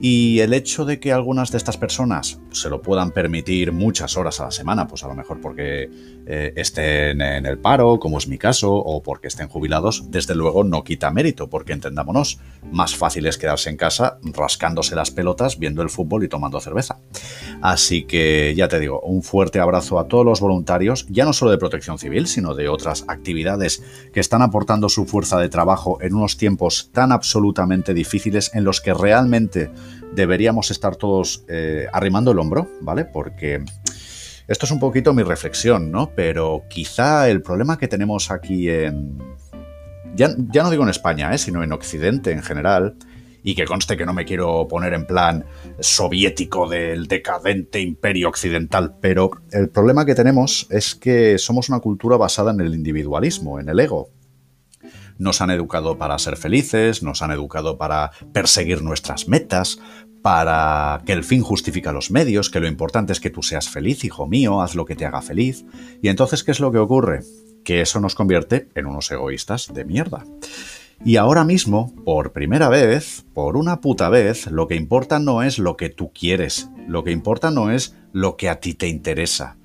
y 0.00 0.40
el 0.40 0.52
hecho 0.52 0.84
de 0.84 1.00
que 1.00 1.12
algunas 1.12 1.50
de 1.50 1.58
estas 1.58 1.76
personas 1.76 2.38
se 2.50 2.68
lo 2.68 2.82
puedan 2.82 3.10
permitir 3.10 3.72
muchas 3.72 4.16
horas 4.16 4.40
a 4.40 4.44
la 4.44 4.50
semana, 4.50 4.86
pues 4.86 5.04
a 5.04 5.08
lo 5.08 5.14
mejor 5.14 5.40
porque 5.40 5.88
eh, 6.26 6.52
estén 6.56 7.20
en 7.20 7.46
el 7.46 7.58
paro, 7.58 7.98
como 7.98 8.18
es 8.18 8.28
mi 8.28 8.38
caso, 8.38 8.72
o 8.74 9.02
porque 9.02 9.28
estén 9.28 9.48
jubilados, 9.48 10.10
desde 10.10 10.34
luego 10.34 10.64
no 10.64 10.84
quita 10.84 11.10
mérito, 11.10 11.48
porque 11.48 11.72
entendámonos, 11.72 12.38
más 12.70 12.96
fácil 12.96 13.26
es 13.26 13.38
quedarse 13.38 13.70
en 13.70 13.76
casa 13.76 14.18
rascándose 14.22 14.94
las 14.94 15.10
pelotas, 15.10 15.58
viendo 15.58 15.82
el 15.82 15.90
fútbol 15.90 16.24
y 16.24 16.28
tomando 16.28 16.60
cerveza. 16.60 16.98
Así 17.60 18.04
que 18.04 18.54
ya 18.56 18.68
te 18.68 18.80
digo, 18.80 19.00
un 19.00 19.22
fuerte 19.22 19.60
abrazo 19.60 19.98
a 19.98 20.08
todos 20.08 20.24
los 20.24 20.40
voluntarios, 20.40 21.06
ya 21.08 21.24
no 21.24 21.32
solo 21.32 21.50
de 21.50 21.58
protección 21.58 21.98
civil, 21.98 22.26
sino 22.26 22.54
de 22.54 22.68
otras 22.68 23.04
actividades 23.08 23.82
que 24.12 24.20
están 24.20 24.42
aportando 24.42 24.88
su 24.88 25.04
fuerza 25.04 25.38
de 25.38 25.48
trabajo 25.48 25.98
en 26.00 26.14
unos 26.14 26.36
tiempos 26.36 26.90
tan 26.92 27.12
absolutamente 27.12 27.94
difíciles 27.94 28.50
en 28.54 28.64
los 28.64 28.80
que 28.80 28.94
realmente 28.94 29.70
deberíamos 30.14 30.70
estar 30.70 30.96
todos 30.96 31.44
eh, 31.48 31.86
arrimando 31.92 32.30
el 32.32 32.38
hombro, 32.38 32.68
¿vale? 32.80 33.04
Porque 33.04 33.64
esto 34.46 34.66
es 34.66 34.72
un 34.72 34.80
poquito 34.80 35.14
mi 35.14 35.22
reflexión, 35.22 35.90
¿no? 35.90 36.10
Pero 36.14 36.64
quizá 36.68 37.28
el 37.28 37.42
problema 37.42 37.78
que 37.78 37.88
tenemos 37.88 38.30
aquí 38.30 38.68
en... 38.68 39.18
Ya, 40.14 40.28
ya 40.52 40.62
no 40.62 40.70
digo 40.70 40.82
en 40.82 40.90
España, 40.90 41.34
¿eh? 41.34 41.38
sino 41.38 41.64
en 41.64 41.72
Occidente 41.72 42.30
en 42.30 42.42
general, 42.42 42.96
y 43.42 43.54
que 43.54 43.66
conste 43.66 43.96
que 43.96 44.06
no 44.06 44.14
me 44.14 44.24
quiero 44.24 44.66
poner 44.68 44.94
en 44.94 45.06
plan 45.06 45.44
soviético 45.80 46.68
del 46.68 47.06
decadente 47.08 47.80
imperio 47.80 48.28
occidental, 48.28 48.96
pero 49.00 49.30
el 49.50 49.68
problema 49.68 50.06
que 50.06 50.14
tenemos 50.14 50.66
es 50.70 50.94
que 50.94 51.38
somos 51.38 51.68
una 51.68 51.80
cultura 51.80 52.16
basada 52.16 52.52
en 52.52 52.60
el 52.60 52.74
individualismo, 52.74 53.60
en 53.60 53.68
el 53.68 53.80
ego, 53.80 54.10
nos 55.18 55.40
han 55.40 55.50
educado 55.50 55.98
para 55.98 56.18
ser 56.18 56.36
felices, 56.36 57.02
nos 57.02 57.22
han 57.22 57.30
educado 57.30 57.78
para 57.78 58.10
perseguir 58.32 58.82
nuestras 58.82 59.28
metas, 59.28 59.78
para 60.24 61.02
que 61.04 61.12
el 61.12 61.22
fin 61.22 61.42
justifica 61.42 61.92
los 61.92 62.10
medios, 62.10 62.48
que 62.48 62.58
lo 62.58 62.66
importante 62.66 63.12
es 63.12 63.20
que 63.20 63.28
tú 63.28 63.42
seas 63.42 63.68
feliz, 63.68 64.04
hijo 64.04 64.26
mío, 64.26 64.62
haz 64.62 64.74
lo 64.74 64.86
que 64.86 64.96
te 64.96 65.04
haga 65.04 65.20
feliz. 65.20 65.66
Y 66.00 66.08
entonces, 66.08 66.42
¿qué 66.42 66.50
es 66.52 66.60
lo 66.60 66.72
que 66.72 66.78
ocurre? 66.78 67.20
Que 67.62 67.82
eso 67.82 68.00
nos 68.00 68.14
convierte 68.14 68.70
en 68.74 68.86
unos 68.86 69.10
egoístas 69.10 69.74
de 69.74 69.84
mierda. 69.84 70.24
Y 71.04 71.16
ahora 71.16 71.44
mismo, 71.44 71.92
por 72.06 72.32
primera 72.32 72.70
vez, 72.70 73.26
por 73.34 73.58
una 73.58 73.82
puta 73.82 74.08
vez, 74.08 74.46
lo 74.46 74.66
que 74.66 74.76
importa 74.76 75.18
no 75.18 75.42
es 75.42 75.58
lo 75.58 75.76
que 75.76 75.90
tú 75.90 76.10
quieres, 76.14 76.70
lo 76.88 77.04
que 77.04 77.10
importa 77.10 77.50
no 77.50 77.70
es 77.70 77.94
lo 78.14 78.38
que 78.38 78.48
a 78.48 78.60
ti 78.60 78.72
te 78.72 78.88
interesa, 78.88 79.58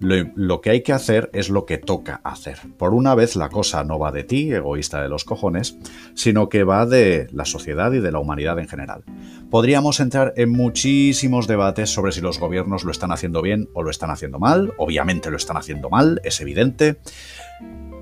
lo, 0.00 0.60
que 0.60 0.70
hay 0.70 0.82
que 0.82 0.92
hacer 0.92 1.30
es 1.32 1.50
lo 1.50 1.66
que 1.66 1.78
toca 1.78 2.20
hacer. 2.24 2.58
Por 2.76 2.94
una 2.94 3.14
vez 3.14 3.36
la 3.36 3.48
cosa 3.48 3.84
no 3.84 3.98
va 3.98 4.12
de 4.12 4.24
ti, 4.24 4.52
egoísta 4.52 5.02
de 5.02 5.08
los 5.08 5.24
cojones, 5.24 5.76
sino 6.14 6.48
que 6.48 6.64
va 6.64 6.86
de 6.86 7.28
la 7.32 7.44
sociedad 7.44 7.92
y 7.92 8.00
de 8.00 8.12
la 8.12 8.18
humanidad 8.18 8.58
en 8.58 8.68
general. 8.68 9.02
Podríamos 9.50 10.00
entrar 10.00 10.34
en 10.36 10.50
muchísimos 10.50 11.46
debates 11.46 11.90
sobre 11.90 12.12
si 12.12 12.20
los 12.20 12.38
gobiernos 12.38 12.84
lo 12.84 12.92
están 12.92 13.12
haciendo 13.12 13.42
bien 13.42 13.68
o 13.74 13.82
lo 13.82 13.90
están 13.90 14.10
haciendo 14.10 14.38
mal. 14.38 14.72
Obviamente 14.76 15.30
lo 15.30 15.36
están 15.36 15.56
haciendo 15.56 15.90
mal, 15.90 16.20
es 16.24 16.40
evidente. 16.40 16.98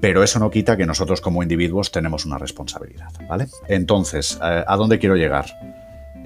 Pero 0.01 0.23
eso 0.23 0.39
no 0.39 0.51
quita 0.51 0.77
que 0.77 0.85
nosotros 0.85 1.23
como 1.23 1.43
individuos 1.43 1.91
tenemos 1.91 2.27
una 2.27 2.37
responsabilidad, 2.37 3.09
¿vale? 3.29 3.47
Entonces, 3.69 4.39
eh, 4.43 4.63
¿a 4.67 4.77
dónde 4.77 4.99
quiero 4.99 5.17
llegar? 5.17 5.47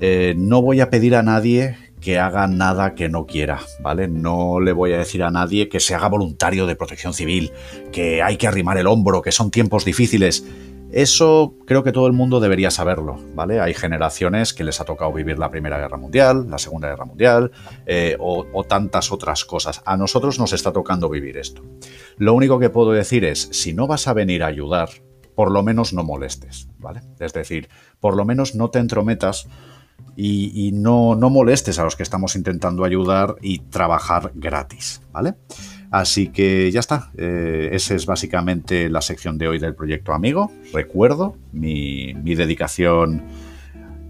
Eh, 0.00 0.34
no 0.36 0.60
voy 0.62 0.80
a 0.80 0.90
pedir 0.90 1.14
a 1.14 1.22
nadie 1.22 1.76
que 2.00 2.18
haga 2.18 2.46
nada 2.46 2.94
que 2.94 3.08
no 3.08 3.26
quiera, 3.26 3.60
¿vale? 3.80 4.08
No 4.08 4.60
le 4.60 4.72
voy 4.72 4.92
a 4.92 4.98
decir 4.98 5.22
a 5.22 5.30
nadie 5.30 5.68
que 5.68 5.80
se 5.80 5.94
haga 5.94 6.08
voluntario 6.08 6.66
de 6.66 6.76
protección 6.76 7.14
civil, 7.14 7.52
que 7.92 8.22
hay 8.22 8.36
que 8.36 8.46
arrimar 8.46 8.78
el 8.78 8.86
hombro, 8.86 9.22
que 9.22 9.32
son 9.32 9.50
tiempos 9.50 9.84
difíciles. 9.84 10.44
Eso 10.92 11.54
creo 11.66 11.84
que 11.84 11.92
todo 11.92 12.08
el 12.08 12.12
mundo 12.12 12.40
debería 12.40 12.70
saberlo, 12.72 13.20
¿vale? 13.34 13.60
Hay 13.60 13.74
generaciones 13.74 14.52
que 14.52 14.64
les 14.64 14.80
ha 14.80 14.84
tocado 14.84 15.12
vivir 15.12 15.38
la 15.38 15.50
Primera 15.50 15.78
Guerra 15.78 15.98
Mundial, 15.98 16.50
la 16.50 16.58
Segunda 16.58 16.88
Guerra 16.88 17.04
Mundial 17.04 17.52
eh, 17.86 18.16
o, 18.18 18.44
o 18.52 18.64
tantas 18.64 19.12
otras 19.12 19.44
cosas. 19.44 19.82
A 19.84 19.96
nosotros 19.96 20.40
nos 20.40 20.52
está 20.52 20.72
tocando 20.72 21.08
vivir 21.08 21.36
esto. 21.36 21.62
Lo 22.16 22.34
único 22.34 22.58
que 22.58 22.70
puedo 22.70 22.90
decir 22.90 23.24
es, 23.24 23.50
si 23.52 23.72
no 23.72 23.86
vas 23.86 24.08
a 24.08 24.14
venir 24.14 24.42
a 24.42 24.48
ayudar, 24.48 24.88
por 25.36 25.52
lo 25.52 25.62
menos 25.62 25.92
no 25.92 26.02
molestes, 26.02 26.68
¿vale? 26.78 27.02
Es 27.20 27.32
decir, 27.32 27.68
por 28.00 28.16
lo 28.16 28.24
menos 28.24 28.56
no 28.56 28.70
te 28.70 28.80
entrometas 28.80 29.46
y, 30.16 30.72
no, 30.72 31.14
no, 31.14 31.30
molestes 31.30 31.78
a 31.78 31.84
los 31.84 31.96
que 31.96 32.02
estamos 32.02 32.36
intentando 32.36 32.84
ayudar 32.84 33.36
y 33.40 33.60
trabajar 33.60 34.32
gratis, 34.34 35.00
¿vale? 35.12 35.34
Así 35.90 36.28
que 36.28 36.70
ya 36.70 36.80
está, 36.80 37.10
eh, 37.16 37.70
esa 37.72 37.94
es 37.94 38.06
básicamente 38.06 38.88
la 38.88 39.00
sección 39.00 39.38
de 39.38 39.48
hoy 39.48 39.58
del 39.58 39.74
proyecto 39.74 40.12
Amigo. 40.12 40.52
Recuerdo 40.72 41.36
mi, 41.52 42.14
mi 42.14 42.34
dedicación 42.34 43.24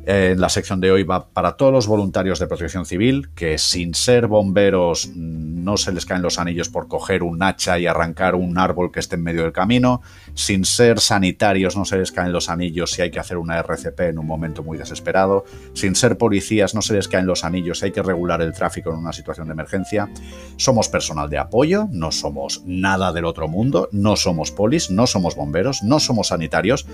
en 0.06 0.40
la 0.40 0.48
sección 0.48 0.80
de 0.80 0.90
hoy 0.90 1.02
va 1.02 1.28
para 1.28 1.56
todos 1.56 1.72
los 1.72 1.86
voluntarios 1.86 2.38
de 2.38 2.46
protección 2.46 2.86
civil 2.86 3.30
que 3.34 3.58
sin 3.58 3.94
ser 3.94 4.26
bomberos 4.28 5.10
no 5.14 5.76
se 5.76 5.92
les 5.92 6.06
caen 6.06 6.22
los 6.22 6.38
anillos 6.38 6.68
por 6.68 6.88
coger 6.88 7.22
un 7.22 7.42
hacha 7.42 7.78
y 7.78 7.86
arrancar 7.86 8.34
un 8.34 8.58
árbol 8.58 8.90
que 8.90 9.00
esté 9.00 9.16
en 9.16 9.22
medio 9.22 9.42
del 9.42 9.52
camino, 9.52 10.00
sin 10.34 10.64
ser 10.64 11.00
sanitarios 11.00 11.76
no 11.76 11.84
se 11.84 11.98
les 11.98 12.12
caen 12.12 12.32
los 12.32 12.48
anillos 12.48 12.92
si 12.92 13.02
hay 13.02 13.10
que 13.10 13.20
hacer 13.20 13.36
una 13.36 13.58
RCP 13.58 14.00
en 14.00 14.18
un 14.18 14.26
momento 14.26 14.62
muy 14.62 14.78
desesperado, 14.78 15.44
sin 15.74 15.94
ser 15.94 16.16
policías 16.16 16.74
no 16.74 16.82
se 16.82 16.94
les 16.94 17.08
caen 17.08 17.26
los 17.26 17.44
anillos 17.44 17.78
si 17.78 17.86
hay 17.86 17.92
que 17.92 18.02
regular 18.02 18.40
el 18.40 18.52
tráfico 18.52 18.90
en 18.90 18.96
una 18.96 19.12
situación 19.12 19.48
de 19.48 19.52
emergencia. 19.52 20.08
Somos 20.56 20.88
personal 20.88 21.28
de 21.28 21.38
apoyo, 21.38 21.88
no 21.90 22.10
somos 22.10 22.62
nada 22.64 23.12
del 23.12 23.26
otro 23.26 23.48
mundo, 23.48 23.88
no 23.92 24.16
somos 24.16 24.50
polis, 24.50 24.90
no 24.90 25.06
somos 25.06 25.36
bomberos, 25.36 25.82
no 25.82 26.00
somos 26.00 26.28
sanitarios, 26.28 26.86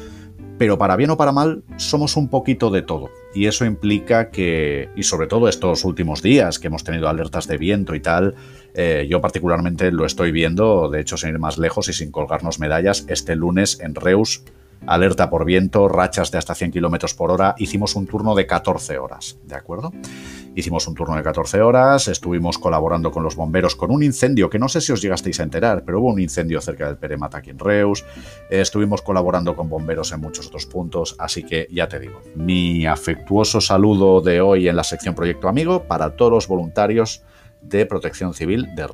pero 0.59 0.79
para 0.79 0.97
bien 0.97 1.11
o 1.11 1.16
para 1.16 1.33
mal 1.33 1.62
somos 1.77 2.16
un 2.16 2.29
poquito 2.29 2.71
de 2.71 2.83
todo. 2.83 3.11
Y 3.35 3.47
eso 3.47 3.64
implica 3.64 4.31
que, 4.31 4.88
y 4.97 5.03
sobre 5.03 5.27
todo 5.27 5.49
estos 5.49 5.85
últimos 5.85 6.23
días 6.23 6.59
que 6.59 6.69
hemos 6.69 6.85
tenido 6.85 7.09
alertas 7.09 7.47
de 7.47 7.59
viento 7.59 7.95
y 7.95 8.01
tal, 8.01 8.35
eh, 8.75 9.07
yo 9.09 9.21
particularmente 9.21 9.92
lo 9.92 10.07
estoy 10.07 10.33
viendo, 10.33 10.88
de 10.88 11.01
hecho 11.01 11.16
sin 11.16 11.31
ir 11.31 11.38
más 11.38 11.59
lejos 11.59 11.88
y 11.88 11.92
sin 11.92 12.11
colgarnos 12.11 12.59
medallas, 12.59 13.05
este 13.09 13.37
lunes 13.37 13.81
en 13.81 13.95
Reus 13.95 14.42
alerta 14.87 15.31
por 15.31 15.45
viento, 15.45 15.89
rachas 15.89 16.31
de 16.31 16.39
hasta 16.39 16.55
100 16.55 16.73
km 16.73 17.15
por 17.15 17.31
hora, 17.31 17.55
hicimos 17.59 17.97
un 17.97 18.07
turno 18.07 18.35
de 18.35 18.47
14 18.47 18.99
horas, 18.99 19.39
¿de 19.45 19.55
acuerdo? 19.55 19.93
Hicimos 20.55 20.89
un 20.89 20.95
turno 20.95 21.17
de 21.17 21.23
14 21.23 21.61
horas, 21.61 22.09
estuvimos 22.09 22.59
colaborando 22.59 23.11
con 23.11 23.23
los 23.23 23.37
bomberos 23.37 23.77
con 23.77 23.91
un 23.91 24.03
incendio 24.03 24.49
que 24.49 24.59
no 24.59 24.69
sé 24.69 24.81
si 24.81 24.93
os 24.93 25.03
llegasteis 25.03 25.39
a 25.41 25.43
enterar, 25.43 25.85
pero 25.85 26.01
hubo 26.01 26.12
un 26.12 26.21
incendio 26.21 26.61
cerca 26.61 26.87
del 26.87 26.97
Peremata 26.97 27.39
aquí 27.39 27.51
en 27.51 27.59
Reus, 27.59 28.05
estuvimos 28.49 29.03
colaborando 29.03 29.55
con 29.55 29.69
bomberos 29.69 30.12
en 30.12 30.21
muchos 30.21 30.47
otros 30.47 30.67
puntos, 30.67 31.15
así 31.19 31.43
que 31.43 31.69
ya 31.71 31.89
te 31.89 31.99
digo, 31.99 32.23
mi 32.35 32.87
afectuoso 32.87 33.61
saludo 33.61 34.21
de 34.21 34.41
hoy 34.41 34.69
en 34.69 34.77
la 34.77 34.85
sección 34.85 35.15
Proyecto 35.15 35.49
Amigo 35.49 35.85
para 35.85 36.17
todos 36.17 36.33
los 36.33 36.49
voluntarios 36.49 37.23
de 37.61 37.85
protección 37.85 38.33
civil 38.33 38.75
de 38.75 38.87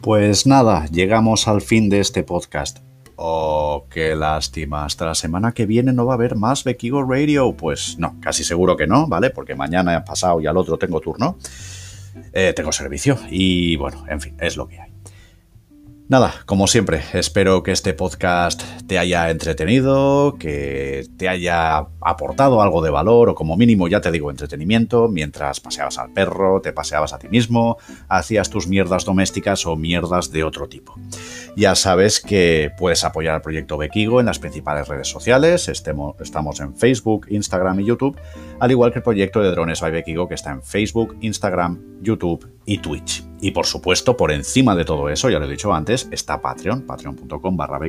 Pues 0.00 0.46
nada, 0.46 0.86
llegamos 0.86 1.46
al 1.46 1.60
fin 1.60 1.90
de 1.90 2.00
este 2.00 2.22
podcast. 2.22 2.78
Oh, 3.16 3.84
qué 3.90 4.16
lástima. 4.16 4.86
Hasta 4.86 5.04
la 5.04 5.14
semana 5.14 5.52
que 5.52 5.66
viene 5.66 5.92
no 5.92 6.06
va 6.06 6.14
a 6.14 6.16
haber 6.16 6.36
más 6.36 6.64
Bekigo 6.64 7.02
Radio. 7.02 7.54
Pues 7.54 7.98
no, 7.98 8.16
casi 8.18 8.42
seguro 8.42 8.78
que 8.78 8.86
no, 8.86 9.06
¿vale? 9.08 9.28
Porque 9.28 9.54
mañana, 9.54 10.02
pasado 10.02 10.40
y 10.40 10.46
al 10.46 10.56
otro 10.56 10.78
tengo 10.78 11.00
turno. 11.00 11.36
Eh, 12.32 12.54
tengo 12.56 12.72
servicio. 12.72 13.18
Y 13.30 13.76
bueno, 13.76 14.06
en 14.08 14.22
fin, 14.22 14.36
es 14.40 14.56
lo 14.56 14.66
que 14.66 14.80
hay. 14.80 14.90
Nada, 16.10 16.34
como 16.44 16.66
siempre, 16.66 17.00
espero 17.12 17.62
que 17.62 17.70
este 17.70 17.94
podcast 17.94 18.64
te 18.88 18.98
haya 18.98 19.30
entretenido, 19.30 20.34
que 20.40 21.06
te 21.16 21.28
haya 21.28 21.86
aportado 22.00 22.62
algo 22.62 22.82
de 22.82 22.90
valor 22.90 23.28
o 23.28 23.36
como 23.36 23.56
mínimo, 23.56 23.86
ya 23.86 24.00
te 24.00 24.10
digo, 24.10 24.28
entretenimiento, 24.28 25.06
mientras 25.08 25.60
paseabas 25.60 25.98
al 25.98 26.12
perro, 26.12 26.60
te 26.62 26.72
paseabas 26.72 27.12
a 27.12 27.20
ti 27.20 27.28
mismo, 27.28 27.78
hacías 28.08 28.50
tus 28.50 28.66
mierdas 28.66 29.04
domésticas 29.04 29.64
o 29.66 29.76
mierdas 29.76 30.32
de 30.32 30.42
otro 30.42 30.68
tipo. 30.68 30.96
Ya 31.56 31.76
sabes 31.76 32.18
que 32.18 32.72
puedes 32.76 33.04
apoyar 33.04 33.36
al 33.36 33.42
proyecto 33.42 33.78
Bekigo 33.78 34.18
en 34.18 34.26
las 34.26 34.40
principales 34.40 34.88
redes 34.88 35.06
sociales, 35.06 35.68
estamos 35.68 36.58
en 36.58 36.74
Facebook, 36.74 37.28
Instagram 37.30 37.78
y 37.78 37.84
YouTube, 37.84 38.18
al 38.60 38.70
igual 38.70 38.92
que 38.92 38.98
el 38.98 39.02
proyecto 39.02 39.40
de 39.40 39.50
Drones 39.50 39.80
by 39.80 39.90
Bekigo 39.90 40.28
que 40.28 40.34
está 40.34 40.50
en 40.50 40.62
Facebook, 40.62 41.16
Instagram, 41.20 41.80
YouTube 42.02 42.46
y 42.66 42.78
Twitch. 42.78 43.24
Y 43.40 43.52
por 43.52 43.64
supuesto, 43.64 44.16
por 44.16 44.32
encima 44.32 44.76
de 44.76 44.84
todo 44.84 45.08
eso, 45.08 45.30
ya 45.30 45.38
lo 45.38 45.46
he 45.46 45.50
dicho 45.50 45.72
antes, 45.72 46.08
está 46.10 46.42
Patreon, 46.42 46.82
patreon.com 46.82 47.56
barra 47.56 47.80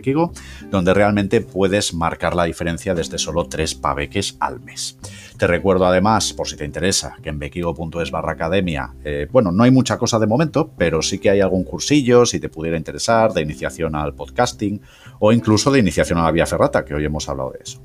donde 0.69 0.93
realmente 0.93 1.41
puedes 1.41 1.93
marcar 1.93 2.35
la 2.35 2.45
diferencia 2.45 2.95
desde 2.95 3.17
solo 3.17 3.45
3 3.45 3.75
paveques 3.75 4.37
al 4.39 4.61
mes. 4.61 4.97
Te 5.37 5.47
recuerdo 5.47 5.85
además, 5.85 6.31
por 6.33 6.47
si 6.47 6.55
te 6.55 6.63
interesa, 6.63 7.17
que 7.21 7.29
en 7.29 7.39
bequigo.es 7.39 8.11
barra 8.11 8.31
academia, 8.31 8.93
eh, 9.03 9.27
bueno, 9.29 9.51
no 9.51 9.63
hay 9.63 9.71
mucha 9.71 9.97
cosa 9.97 10.19
de 10.19 10.27
momento, 10.27 10.71
pero 10.77 11.01
sí 11.01 11.19
que 11.19 11.29
hay 11.29 11.41
algún 11.41 11.65
cursillo, 11.65 12.25
si 12.25 12.39
te 12.39 12.47
pudiera 12.47 12.77
interesar, 12.77 13.33
de 13.33 13.41
iniciación 13.41 13.95
al 13.95 14.13
podcasting 14.13 14.81
o 15.19 15.33
incluso 15.33 15.69
de 15.69 15.79
iniciación 15.79 16.17
a 16.19 16.23
la 16.23 16.31
vía 16.31 16.45
ferrata, 16.45 16.85
que 16.85 16.93
hoy 16.93 17.03
hemos 17.03 17.27
hablado 17.27 17.51
de 17.51 17.59
eso. 17.61 17.81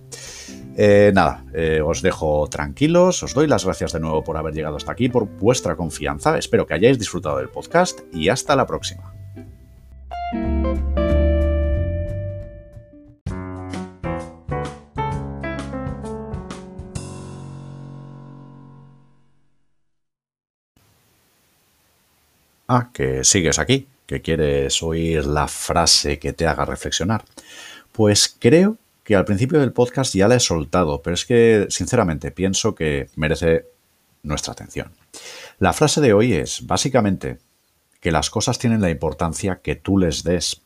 Eh, 0.78 1.10
nada, 1.14 1.42
eh, 1.54 1.80
os 1.80 2.02
dejo 2.02 2.46
tranquilos, 2.50 3.22
os 3.22 3.32
doy 3.32 3.46
las 3.46 3.64
gracias 3.64 3.94
de 3.94 4.00
nuevo 4.00 4.22
por 4.22 4.36
haber 4.36 4.52
llegado 4.52 4.76
hasta 4.76 4.92
aquí, 4.92 5.08
por 5.08 5.24
vuestra 5.24 5.74
confianza, 5.74 6.36
espero 6.36 6.66
que 6.66 6.74
hayáis 6.74 6.98
disfrutado 6.98 7.38
del 7.38 7.48
podcast 7.48 8.00
y 8.12 8.28
hasta 8.28 8.54
la 8.54 8.66
próxima. 8.66 9.14
Ah, 22.68 22.90
que 22.92 23.24
sigues 23.24 23.58
aquí, 23.58 23.86
que 24.04 24.20
quieres 24.20 24.82
oír 24.82 25.24
la 25.24 25.48
frase 25.48 26.18
que 26.18 26.34
te 26.34 26.46
haga 26.46 26.66
reflexionar. 26.66 27.24
Pues 27.92 28.36
creo 28.38 28.76
que 29.06 29.14
al 29.14 29.24
principio 29.24 29.60
del 29.60 29.72
podcast 29.72 30.12
ya 30.16 30.26
la 30.26 30.34
he 30.34 30.40
soltado, 30.40 31.00
pero 31.00 31.14
es 31.14 31.24
que, 31.24 31.66
sinceramente, 31.70 32.32
pienso 32.32 32.74
que 32.74 33.08
merece 33.14 33.66
nuestra 34.24 34.52
atención. 34.52 34.90
La 35.60 35.72
frase 35.72 36.00
de 36.00 36.12
hoy 36.12 36.32
es, 36.32 36.66
básicamente, 36.66 37.38
que 38.00 38.10
las 38.10 38.30
cosas 38.30 38.58
tienen 38.58 38.80
la 38.80 38.90
importancia 38.90 39.60
que 39.62 39.76
tú 39.76 39.96
les 39.96 40.24
des. 40.24 40.60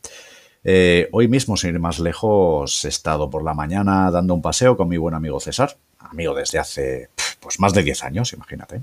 Eh, 0.63 1.07
hoy 1.11 1.27
mismo, 1.27 1.55
sin 1.55 1.69
ir 1.69 1.79
más 1.79 1.99
lejos, 1.99 2.83
he 2.83 2.87
estado 2.87 3.29
por 3.29 3.43
la 3.43 3.53
mañana 3.53 4.09
dando 4.09 4.33
un 4.33 4.41
paseo 4.41 4.75
con 4.75 4.89
mi 4.89 4.97
buen 4.97 5.13
amigo 5.13 5.39
César, 5.39 5.77
amigo 5.99 6.33
desde 6.33 6.57
hace 6.57 7.09
pues 7.39 7.59
más 7.59 7.73
de 7.73 7.83
10 7.83 8.03
años, 8.05 8.33
imagínate. 8.33 8.81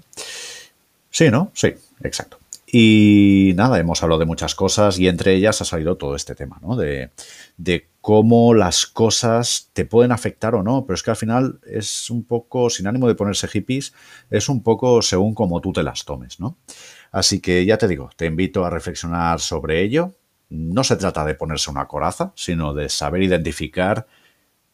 Sí, 1.11 1.33
¿no? 1.33 1.51
Sí, 1.53 1.75
exacto. 2.05 2.39
Y 2.71 3.55
nada, 3.57 3.79
hemos 3.81 4.03
hablado 4.03 4.21
de 4.21 4.27
muchas 4.27 4.55
cosas 4.55 4.99
y 4.99 5.09
entre 5.09 5.35
ellas 5.35 5.61
ha 5.63 5.65
salido 5.65 5.97
todo 5.97 6.15
este 6.15 6.35
tema, 6.35 6.59
¿no? 6.63 6.77
De, 6.77 7.11
de 7.57 7.89
cómo 8.09 8.55
las 8.55 8.87
cosas 8.87 9.69
te 9.75 9.85
pueden 9.85 10.13
afectar 10.13 10.55
o 10.55 10.63
no, 10.63 10.87
pero 10.87 10.95
es 10.95 11.03
que 11.03 11.11
al 11.11 11.17
final 11.19 11.61
es 11.67 12.09
un 12.09 12.25
poco, 12.25 12.71
sin 12.71 12.87
ánimo 12.87 13.07
de 13.07 13.15
ponerse 13.15 13.49
hippies, 13.49 13.93
es 14.31 14.49
un 14.49 14.63
poco 14.63 15.03
según 15.03 15.35
cómo 15.35 15.61
tú 15.61 15.75
te 15.75 15.83
las 15.83 16.07
tomes, 16.07 16.41
¿no? 16.41 16.57
Así 17.13 17.43
que 17.43 17.67
ya 17.67 17.77
te 17.77 17.87
digo, 17.87 18.09
te 18.17 18.25
invito 18.25 18.65
a 18.65 18.71
reflexionar 18.71 19.41
sobre 19.41 19.83
ello. 19.83 20.15
No 20.49 20.85
se 20.85 20.97
trata 20.97 21.23
de 21.27 21.35
ponerse 21.35 21.71
una 21.71 21.87
coraza, 21.87 22.33
sino 22.35 22.73
de 22.73 22.89
saber 22.89 23.23
identificar 23.23 24.07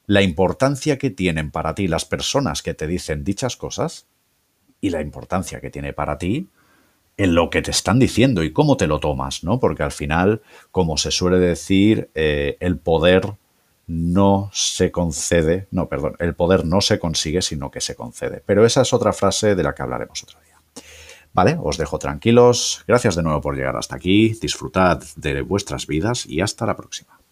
la 0.06 0.22
importancia 0.22 0.96
que 0.96 1.10
tienen 1.10 1.50
para 1.50 1.74
ti 1.74 1.88
las 1.88 2.04
personas 2.04 2.62
que 2.62 2.74
te 2.74 2.86
dicen 2.86 3.24
dichas 3.24 3.56
cosas 3.56 4.06
y 4.80 4.90
la 4.90 5.00
importancia 5.00 5.60
que 5.60 5.70
tiene 5.70 5.92
para 5.92 6.18
ti 6.18 6.50
en 7.16 7.34
lo 7.34 7.50
que 7.50 7.62
te 7.62 7.70
están 7.70 7.98
diciendo 7.98 8.42
y 8.42 8.52
cómo 8.52 8.76
te 8.76 8.86
lo 8.86 9.00
tomas, 9.00 9.44
¿no? 9.44 9.60
Porque 9.60 9.82
al 9.82 9.92
final, 9.92 10.42
como 10.70 10.96
se 10.96 11.10
suele 11.10 11.38
decir, 11.38 12.10
eh, 12.14 12.56
el 12.60 12.78
poder 12.78 13.34
no 13.86 14.50
se 14.52 14.90
concede, 14.90 15.68
no, 15.70 15.88
perdón, 15.88 16.16
el 16.18 16.34
poder 16.34 16.64
no 16.64 16.80
se 16.80 16.98
consigue, 16.98 17.42
sino 17.42 17.70
que 17.70 17.80
se 17.80 17.94
concede. 17.94 18.42
Pero 18.44 18.64
esa 18.64 18.82
es 18.82 18.92
otra 18.92 19.12
frase 19.12 19.54
de 19.54 19.62
la 19.62 19.74
que 19.74 19.82
hablaremos 19.82 20.22
otro 20.22 20.40
día. 20.40 20.60
Vale, 21.32 21.58
os 21.60 21.76
dejo 21.76 21.98
tranquilos. 21.98 22.84
Gracias 22.86 23.16
de 23.16 23.22
nuevo 23.22 23.40
por 23.40 23.56
llegar 23.56 23.76
hasta 23.76 23.96
aquí. 23.96 24.36
Disfrutad 24.40 25.02
de 25.16 25.42
vuestras 25.42 25.86
vidas 25.86 26.26
y 26.26 26.40
hasta 26.40 26.64
la 26.64 26.76
próxima. 26.76 27.23